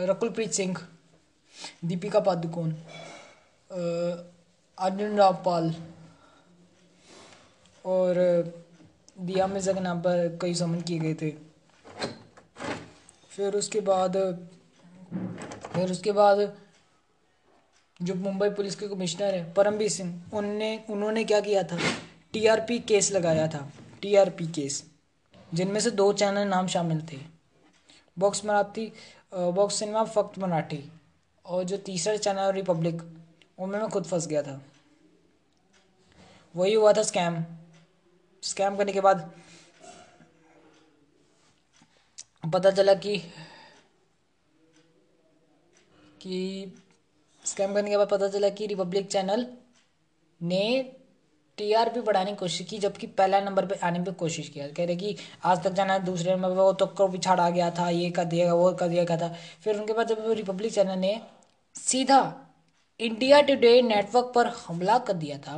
रकुलप्रीत 0.00 0.52
सिंह, 0.52 0.76
दीपिका 1.84 2.20
पादुकोण 2.20 2.72
अर्जुन 4.78 5.16
रावपाल 5.16 5.74
और 7.84 8.14
दिया 9.20 9.46
मिर्ज़ा 9.46 9.72
के 9.72 9.80
नाम 9.80 10.00
पर 10.00 10.38
कई 10.42 10.54
समन 10.54 10.80
किए 10.80 10.98
गए 10.98 11.14
थे। 11.14 11.30
फिर 13.30 13.54
उसके 13.54 13.80
बाद, 13.80 14.16
फिर 15.74 15.90
उसके 15.90 16.12
बाद 16.12 16.56
जो 18.00 18.14
मुंबई 18.14 18.48
पुलिस 18.50 18.74
के 18.74 18.88
कमिश्नर 18.88 19.34
हैं, 19.34 19.52
परमवीर 19.54 19.88
सिंह, 19.88 20.22
उनने, 20.34 20.84
उन्होंने 20.90 21.24
क्या 21.24 21.40
किया 21.40 21.62
था? 21.62 21.78
टीआरपी 22.32 22.78
केस 22.78 23.10
लगाया 23.12 23.46
था, 23.48 23.70
टीआरपी 24.02 24.46
केस, 24.46 24.82
जिनमें 25.54 25.80
से 25.80 25.90
दो 25.90 26.12
चैनल 26.12 26.48
नाम 26.48 26.66
शामिल 26.66 27.02
थे। 27.12 27.18
बॉक्स 28.16 28.44
मराठी 28.44 28.92
बॉक्स 29.34 29.74
सिनेमा, 29.74 30.04
फक्त 30.04 30.38
मराठी, 30.38 30.82
और 31.44 31.64
जो 31.64 31.76
तीसरा 31.76 32.16
चैनल 32.16 32.50
रिपब्लिक, 32.52 33.02
उनमें 33.58 33.78
मैं 33.78 33.88
खुद 33.88 34.04
फंस 34.04 34.26
गया 34.26 34.42
था। 34.42 34.60
वही 36.54 36.74
हुआ 36.74 36.92
था 36.92 37.02
स्कैम। 37.02 37.44
स्कैम 38.42 38.76
करने 38.76 38.92
के 38.92 39.00
बाद 39.00 39.30
पता 42.52 42.70
चला 42.70 42.94
कि 42.94 43.16
कि 46.22 46.72
स्कैम 47.44 47.74
करने 47.74 47.90
के 47.90 47.96
बाद 47.96 48.08
पता 48.08 48.28
चला 48.28 48.48
कि 48.48 48.66
रिपब्लिक 48.66 49.06
चैनल 49.12 49.46
ने 50.40 50.62
टीआरपी 51.58 52.00
बढ़ाने 52.00 52.30
की 52.30 52.36
कोशिश 52.36 52.66
की, 52.68 52.78
जबकि 52.78 53.06
पहला 53.08 53.40
नंबर 53.40 53.66
पे 53.66 53.74
आने 53.86 54.00
पे 54.04 54.12
कोशिश 54.12 54.48
किया। 54.48 54.66
कह 54.68 54.84
रहे 54.84 54.96
कि 54.96 55.16
आज 55.44 55.62
तक 55.64 55.72
जाना 55.72 55.92
है 55.92 56.04
दूसरे 56.04 56.34
नंबर 56.34 56.48
पे, 56.48 56.54
वो 56.54 56.72
तो 56.72 56.86
को 56.86 57.08
भी 57.08 57.18
छाड़ा 57.18 57.48
गया 57.50 57.70
था, 57.70 57.88
ये 57.90 58.10
कर 58.10 58.24
दिया 58.24 58.54
वो 58.54 58.72
कर 58.72 58.88
दिया 58.88 59.04
गया 59.04 59.16
था। 59.18 59.34
फिर 59.64 59.78
उनके 59.80 59.92
बाद 59.92 60.08
जब 60.08 60.30
रिपब्लिक 60.30 60.72
चैनल 60.72 60.98
ने 60.98 61.20
सीधा 61.76 62.20
इंडिया 63.00 63.40
टुडे 63.40 63.80
नेटवर्क 63.82 64.32
पर 64.34 64.46
हमला 64.58 64.98
कर 64.98 65.12
दिया 65.14 65.38
था 65.38 65.56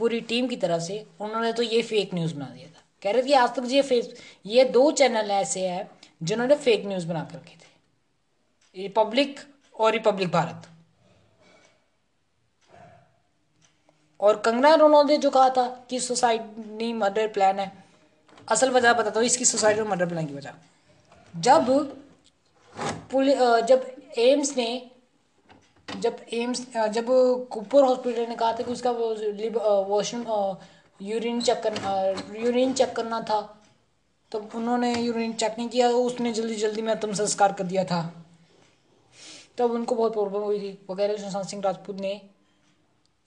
पूरी 0.00 0.20
टीम 0.28 0.46
की 0.48 0.56
तरफ़ 0.58 0.82
से 0.82 1.04
उन्होंने 1.20 1.52
तो 1.52 1.62
ये 1.64 1.82
फेक 1.84 2.14
न्यूज़ 2.14 2.34
बना 2.34 2.46
दिया 2.46 2.68
था। 2.68 2.82
कह 3.02 3.10
रहे 3.10 3.22
थे 3.22 3.26
कि 3.26 3.32
आज 3.34 3.54
तक 3.54 3.66
ये 3.68 3.82
फेक 3.82 4.14
ये 4.46 4.64
दो 4.70 4.90
चैनल 4.92 5.30
ऐसे 5.32 5.68
हैं 5.68 5.90
जिन्होंने 6.22 6.56
फेक 6.58 6.86
न्यूज़ 6.86 7.06
बना 7.06 7.22
कर 7.24 7.36
रखे 7.36 7.56
थे। 7.56 8.82
रिपब्लिक 8.82 9.40
और 9.74 9.92
रिपब्लिक 9.92 10.30
भारत 10.30 10.66
और 14.20 14.36
कंगना 14.44 14.74
रनौत 14.74 15.06
ने 15.06 15.16
जो 15.18 15.30
कहा 15.30 15.50
था 15.50 15.66
कि 15.90 16.00
सोसाइटी 16.00 16.92
मर्डर 16.94 17.28
प्लान 17.28 17.58
है, 17.58 17.72
असल 18.48 18.70
वजह 18.70 18.92
बताता 18.92 19.20
हूँ, 19.20 19.26
इसकी 19.26 19.44
सोसाइटी 19.44 19.82
मर्डर 19.82 20.06
प्लान 20.06 20.26
की 20.26 20.34
वजह। 20.34 20.52
जब 21.34 21.66
पुलिस 23.10 23.38
जब 23.68 23.86
एम्स 24.18 24.56
ने 24.56 24.66
जब 25.96 26.24
एम्स 26.32 26.60
जब 26.90 27.06
कुपर 27.52 27.84
हॉस्पिटल 27.84 28.26
ने 28.28 28.36
कहा 28.36 28.52
था 28.52 28.62
कि 28.62 28.72
उसका 28.72 28.90
वॉशरूम 28.90 30.56
यूरिन 31.00 31.40
चेक 31.42 31.60
करना 31.62 31.94
यूरिन 32.40 32.72
चेक 32.72 32.92
करना 32.96 33.20
था 33.20 33.40
तो 34.32 34.38
उन्होंने 34.54 34.94
यूरिन 35.00 35.32
चेक 35.32 35.54
नहीं 35.58 35.68
किया 35.68 35.90
तो 35.90 36.02
उसने 36.04 36.32
जल्दी 36.32 36.54
जल्दी 36.54 36.82
में 36.82 36.92
आत्म 36.92 37.12
संस्कार 37.14 37.52
कर 37.52 37.64
दिया 37.64 37.84
था। 37.84 38.02
तब 39.58 39.70
उनको 39.72 39.94
बहुत 39.94 40.12
प्रॉब्लम 40.12 40.42
हुई 40.42 40.58
थी। 40.60 40.78
वगैरह 40.90 41.16
सुशांत 41.16 41.46
सिंह 41.46 41.62
राजपूत 41.62 41.96
ने 41.96 42.20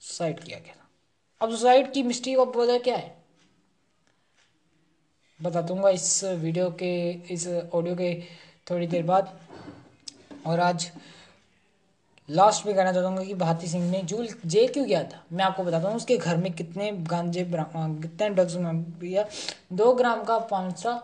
सुसाइड 0.00 0.40
किया 0.40 0.58
गया 0.58 0.74
था। 0.74 0.88
अब 1.40 1.50
सुसाइड 1.50 1.92
की 1.92 2.02
मिस्ट्री 2.02 2.34
ऑफ़ 2.34 2.56
वजह 2.58 2.78
क्या 2.78 2.96
है? 2.96 3.24
बता 5.40 5.60
दूँगा 5.62 5.90
इस 5.90 6.24
वीडियो 6.24 6.70
के, 6.70 7.10
इस 7.34 7.46
ऑडियो 7.48 7.94
के 7.94 8.14
थोड़ी 8.70 8.86
देर 8.86 9.02
बाद। 9.02 9.38
और 10.46 10.60
आज 10.60 10.90
लास्ट 12.28 12.66
में 12.66 12.74
कहना 12.74 12.92
चाहूँगा 12.92 13.24
कि 13.24 13.34
भारती 13.34 13.66
सिंह 13.68 13.90
ने 13.90 14.02
जूल 14.02 14.28
जेल 14.46 14.68
क्यों 14.72 14.86
गया 14.86 15.02
था? 15.04 15.22
मैं 15.32 15.44
आपको 15.44 15.64
बताता 15.64 15.88
हूँ, 15.88 15.96
उसके 15.96 16.16
घर 16.16 16.36
में 16.36 16.52
कितने 16.52 16.90
गांजे 17.10 17.44
कितने 17.44 18.28
ड्रग्स 18.30 18.56
भैया 18.56 19.26
दो 19.72 19.92
ग्राम 19.94 20.24
का 20.24 20.38
पाँच 20.50 20.78
सौ। 20.78 20.98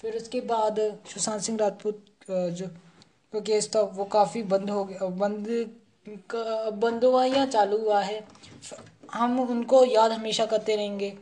फिर 0.00 0.16
उसके 0.16 0.40
बाद 0.42 0.78
सुशांत 1.06 1.40
सिंह 1.42 1.58
राजपूत 1.58 2.04
जो 2.28 2.66
तो 3.32 3.40
केस 3.40 3.70
था, 3.74 3.80
वो 3.80 4.04
काफ़ी 4.06 4.42
बंद 4.44 4.70
हो 4.70 4.84
गया, 4.84 5.06
बंद 5.16 5.48
बंद 6.82 7.04
हुआ 7.04 7.24
या 7.24 7.44
चालू 7.46 7.78
हुआ 7.78 8.00
है? 8.00 8.24
हम 9.14 9.40
उनको 9.40 9.84
याद 9.84 10.12
हमेशा 10.12 10.46
करते 10.46 10.76
रहेंगे। 10.76 11.16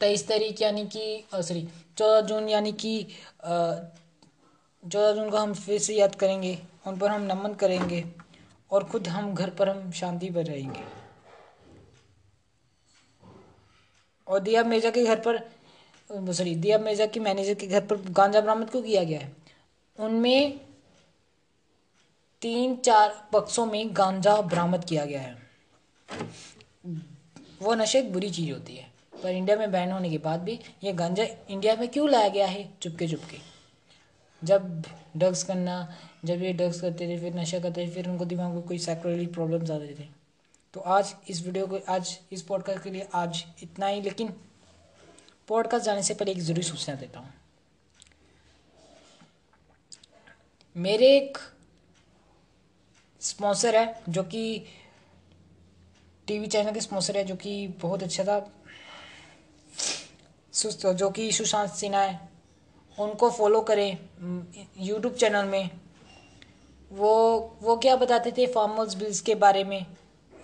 तेईस 0.00 0.26
तारीख 0.28 0.62
यानी 0.62 0.84
कि 0.86 1.24
सॉरी 1.34 1.66
चौदह 1.98 2.20
जून 2.28 2.48
यानी 2.48 2.72
कि 2.74 2.94
चौदह 4.82 5.12
जून 5.14 5.30
को 5.30 5.36
हम 5.36 5.52
फिर 5.54 5.78
से 5.78 5.94
याद 5.94 6.14
करेंगे, 6.14 6.58
उन 6.86 6.96
पर 6.98 7.10
हम 7.10 7.22
नमन 7.22 7.54
करेंगे 7.54 8.04
और 8.70 8.84
खुद 8.84 9.08
हम 9.08 9.34
घर 9.34 9.50
पर 9.50 9.68
हम 9.68 9.90
शांति 9.92 10.30
पर 10.30 10.44
रहेंगे। 10.44 10.80
और 14.26 14.40
दिया 14.40 14.62
मिर्ज़ा 14.64 14.90
के 14.90 15.04
घर 15.04 15.20
पर 15.20 15.38
सॉरी 16.10 16.54
दिया 16.56 16.78
मिर्ज़ा 16.78 17.06
के 17.06 17.20
मैनेजर 17.20 17.54
के 17.54 17.66
घर 17.66 17.86
पर 17.86 17.96
गांजा 18.10 18.40
बरामद 18.40 18.70
क्यों 18.70 18.82
किया 18.82 19.02
गया 19.04 19.20
है? 19.20 19.32
उनमें 19.98 20.60
तीन 22.42 22.76
चार 22.76 23.14
बक्सों 23.32 23.66
में 23.66 23.88
गांजा 23.96 24.40
बरामद 24.42 24.84
किया 24.84 25.04
गया 25.04 25.20
है। 25.20 25.36
वो 27.62 27.74
नशे 27.74 27.98
एक 27.98 28.12
बुरी 28.12 28.30
चीज़ 28.30 28.52
होती 28.52 28.76
है, 28.76 28.90
पर 29.22 29.28
इंडिया 29.28 29.56
में 29.56 29.70
बैन 29.72 29.92
होने 29.92 30.10
के 30.10 30.18
बाद 30.18 30.40
भी 30.40 30.58
ये 30.84 30.92
गांजा 30.92 31.24
इंडिया 31.50 31.76
में 31.76 31.88
क्यों 31.88 32.10
लाया 32.10 32.28
गया 32.28 32.46
है? 32.46 32.68
चुपके 32.82 33.08
चुपके 33.08 33.51
जब 34.44 34.82
ड्रग्स 35.16 35.42
करना, 35.44 35.96
जब 36.24 36.42
ये 36.42 36.52
ड्रग्स 36.52 36.80
करते 36.80 37.08
थे, 37.08 37.20
फिर 37.20 37.34
नशा 37.34 37.58
करते 37.58 37.86
थे, 37.86 37.90
फिर 37.90 38.08
उनको 38.08 38.24
दिमाग 38.24 38.52
में 38.52 38.62
कोई 38.62 38.78
साइकोलॉजी 38.78 39.26
प्रॉब्लम्स 39.26 39.70
आते 39.70 39.94
थे। 39.98 40.08
तो 40.74 40.80
आज 40.80 41.14
इस 41.28 41.46
वीडियो 41.46 41.66
को, 41.66 41.80
आज 41.88 42.18
इस 42.32 42.42
पॉडकास्ट 42.42 42.82
के 42.82 42.90
लिए 42.90 43.08
आज 43.14 43.44
इतना 43.62 43.86
ही, 43.86 44.00
लेकिन 44.00 44.34
पॉडकास्ट 45.48 45.86
जाने 45.86 46.02
से 46.02 46.14
पहले 46.14 46.32
एक 46.32 46.38
ज़रूरी 46.38 46.62
सूचना 46.62 46.94
देता 46.94 47.20
हूँ। 47.20 47.34
मेरे 50.76 51.16
एक 51.16 51.38
स्पॉन्सर 53.20 53.76
है, 53.76 54.02
जो 54.08 54.22
कि 54.22 54.66
टीवी 56.26 56.46
चैनल 56.46 56.72
के 56.72 56.80
स्पॉन्सर 56.80 57.16
है, 57.16 57.24
जो 57.24 57.36
कि 57.36 57.68
बहुत 57.68 58.02
अच्छा 58.02 58.24
था। 58.24 58.52
जो 60.92 61.10
कि 61.10 61.32
सुशांत 61.32 61.70
सिन्हा 61.70 62.02
है। 62.02 62.31
उनको 62.98 63.30
फॉलो 63.30 63.60
करें 63.60 63.98
यूट्यूब 64.78 65.14
चैनल 65.14 65.44
में। 65.44 65.70
वो 66.92 67.38
वो 67.62 67.76
क्या 67.76 67.96
बताते 67.96 68.32
थे 68.32 68.46
फार्मर्स 68.46 68.94
बिल्स 68.94 69.20
के 69.20 69.34
बारे 69.34 69.64
में? 69.64 69.86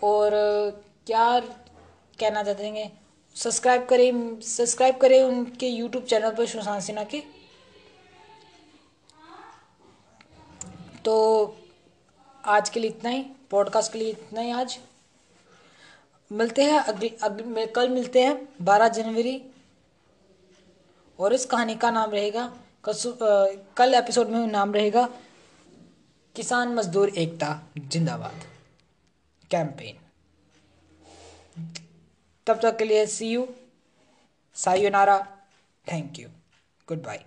और, 0.02 0.30
क्या 1.06 1.40
कहना 2.20 2.42
चाहते 2.42 2.66
हैं 2.66 3.00
सब्सक्राइब 3.34 3.86
करें 3.86 4.40
सब्सक्राइब 4.40 4.96
करें 4.96 5.22
उनके 5.22 5.68
यूट्यूब 5.68 6.04
चैनल 6.04 6.30
पर 6.30 6.46
सुशांत 6.46 6.82
सिन्हा 6.82 7.04
के। 7.04 7.22
तो 11.04 11.56
आज 12.44 12.68
के 12.68 12.80
लिए 12.80 12.90
इतना 12.90 13.10
ही। 13.10 13.26
पॉडकास्ट 13.50 13.92
के 13.92 13.98
लिए 13.98 14.08
इतना 14.08 14.40
ही 14.40 14.50
आज। 14.50 14.78
मिलते 16.32 16.64
हैं 16.64 16.80
अगली, 16.80 17.08
अगले, 17.22 17.66
कल 17.66 17.88
मिलते 17.88 18.22
हैं 18.22 18.48
बारह 18.62 18.88
जनवरी। 18.88 19.44
और 21.18 21.32
इस 21.32 21.44
कहानी 21.44 21.74
का 21.74 21.90
नाम 21.90 22.10
रहेगा 22.10 22.52
कल 23.76 23.94
एपिसोड 23.94 24.28
में 24.28 24.46
नाम 24.46 24.72
रहेगा, 24.74 25.08
किसान 26.36 26.74
मजदूर 26.74 27.08
एकता, 27.08 27.60
जिंदाबाद। 27.78 28.44
कैंपेन। 29.50 29.96
तब 32.46 32.60
तक 32.60 32.76
के 32.76 32.84
लिए 32.84 33.06
see 33.06 33.28
you 33.28 33.46
sayonara 34.56 35.18
thank 35.86 36.18
you 36.18 36.28
goodbye 37.02 37.24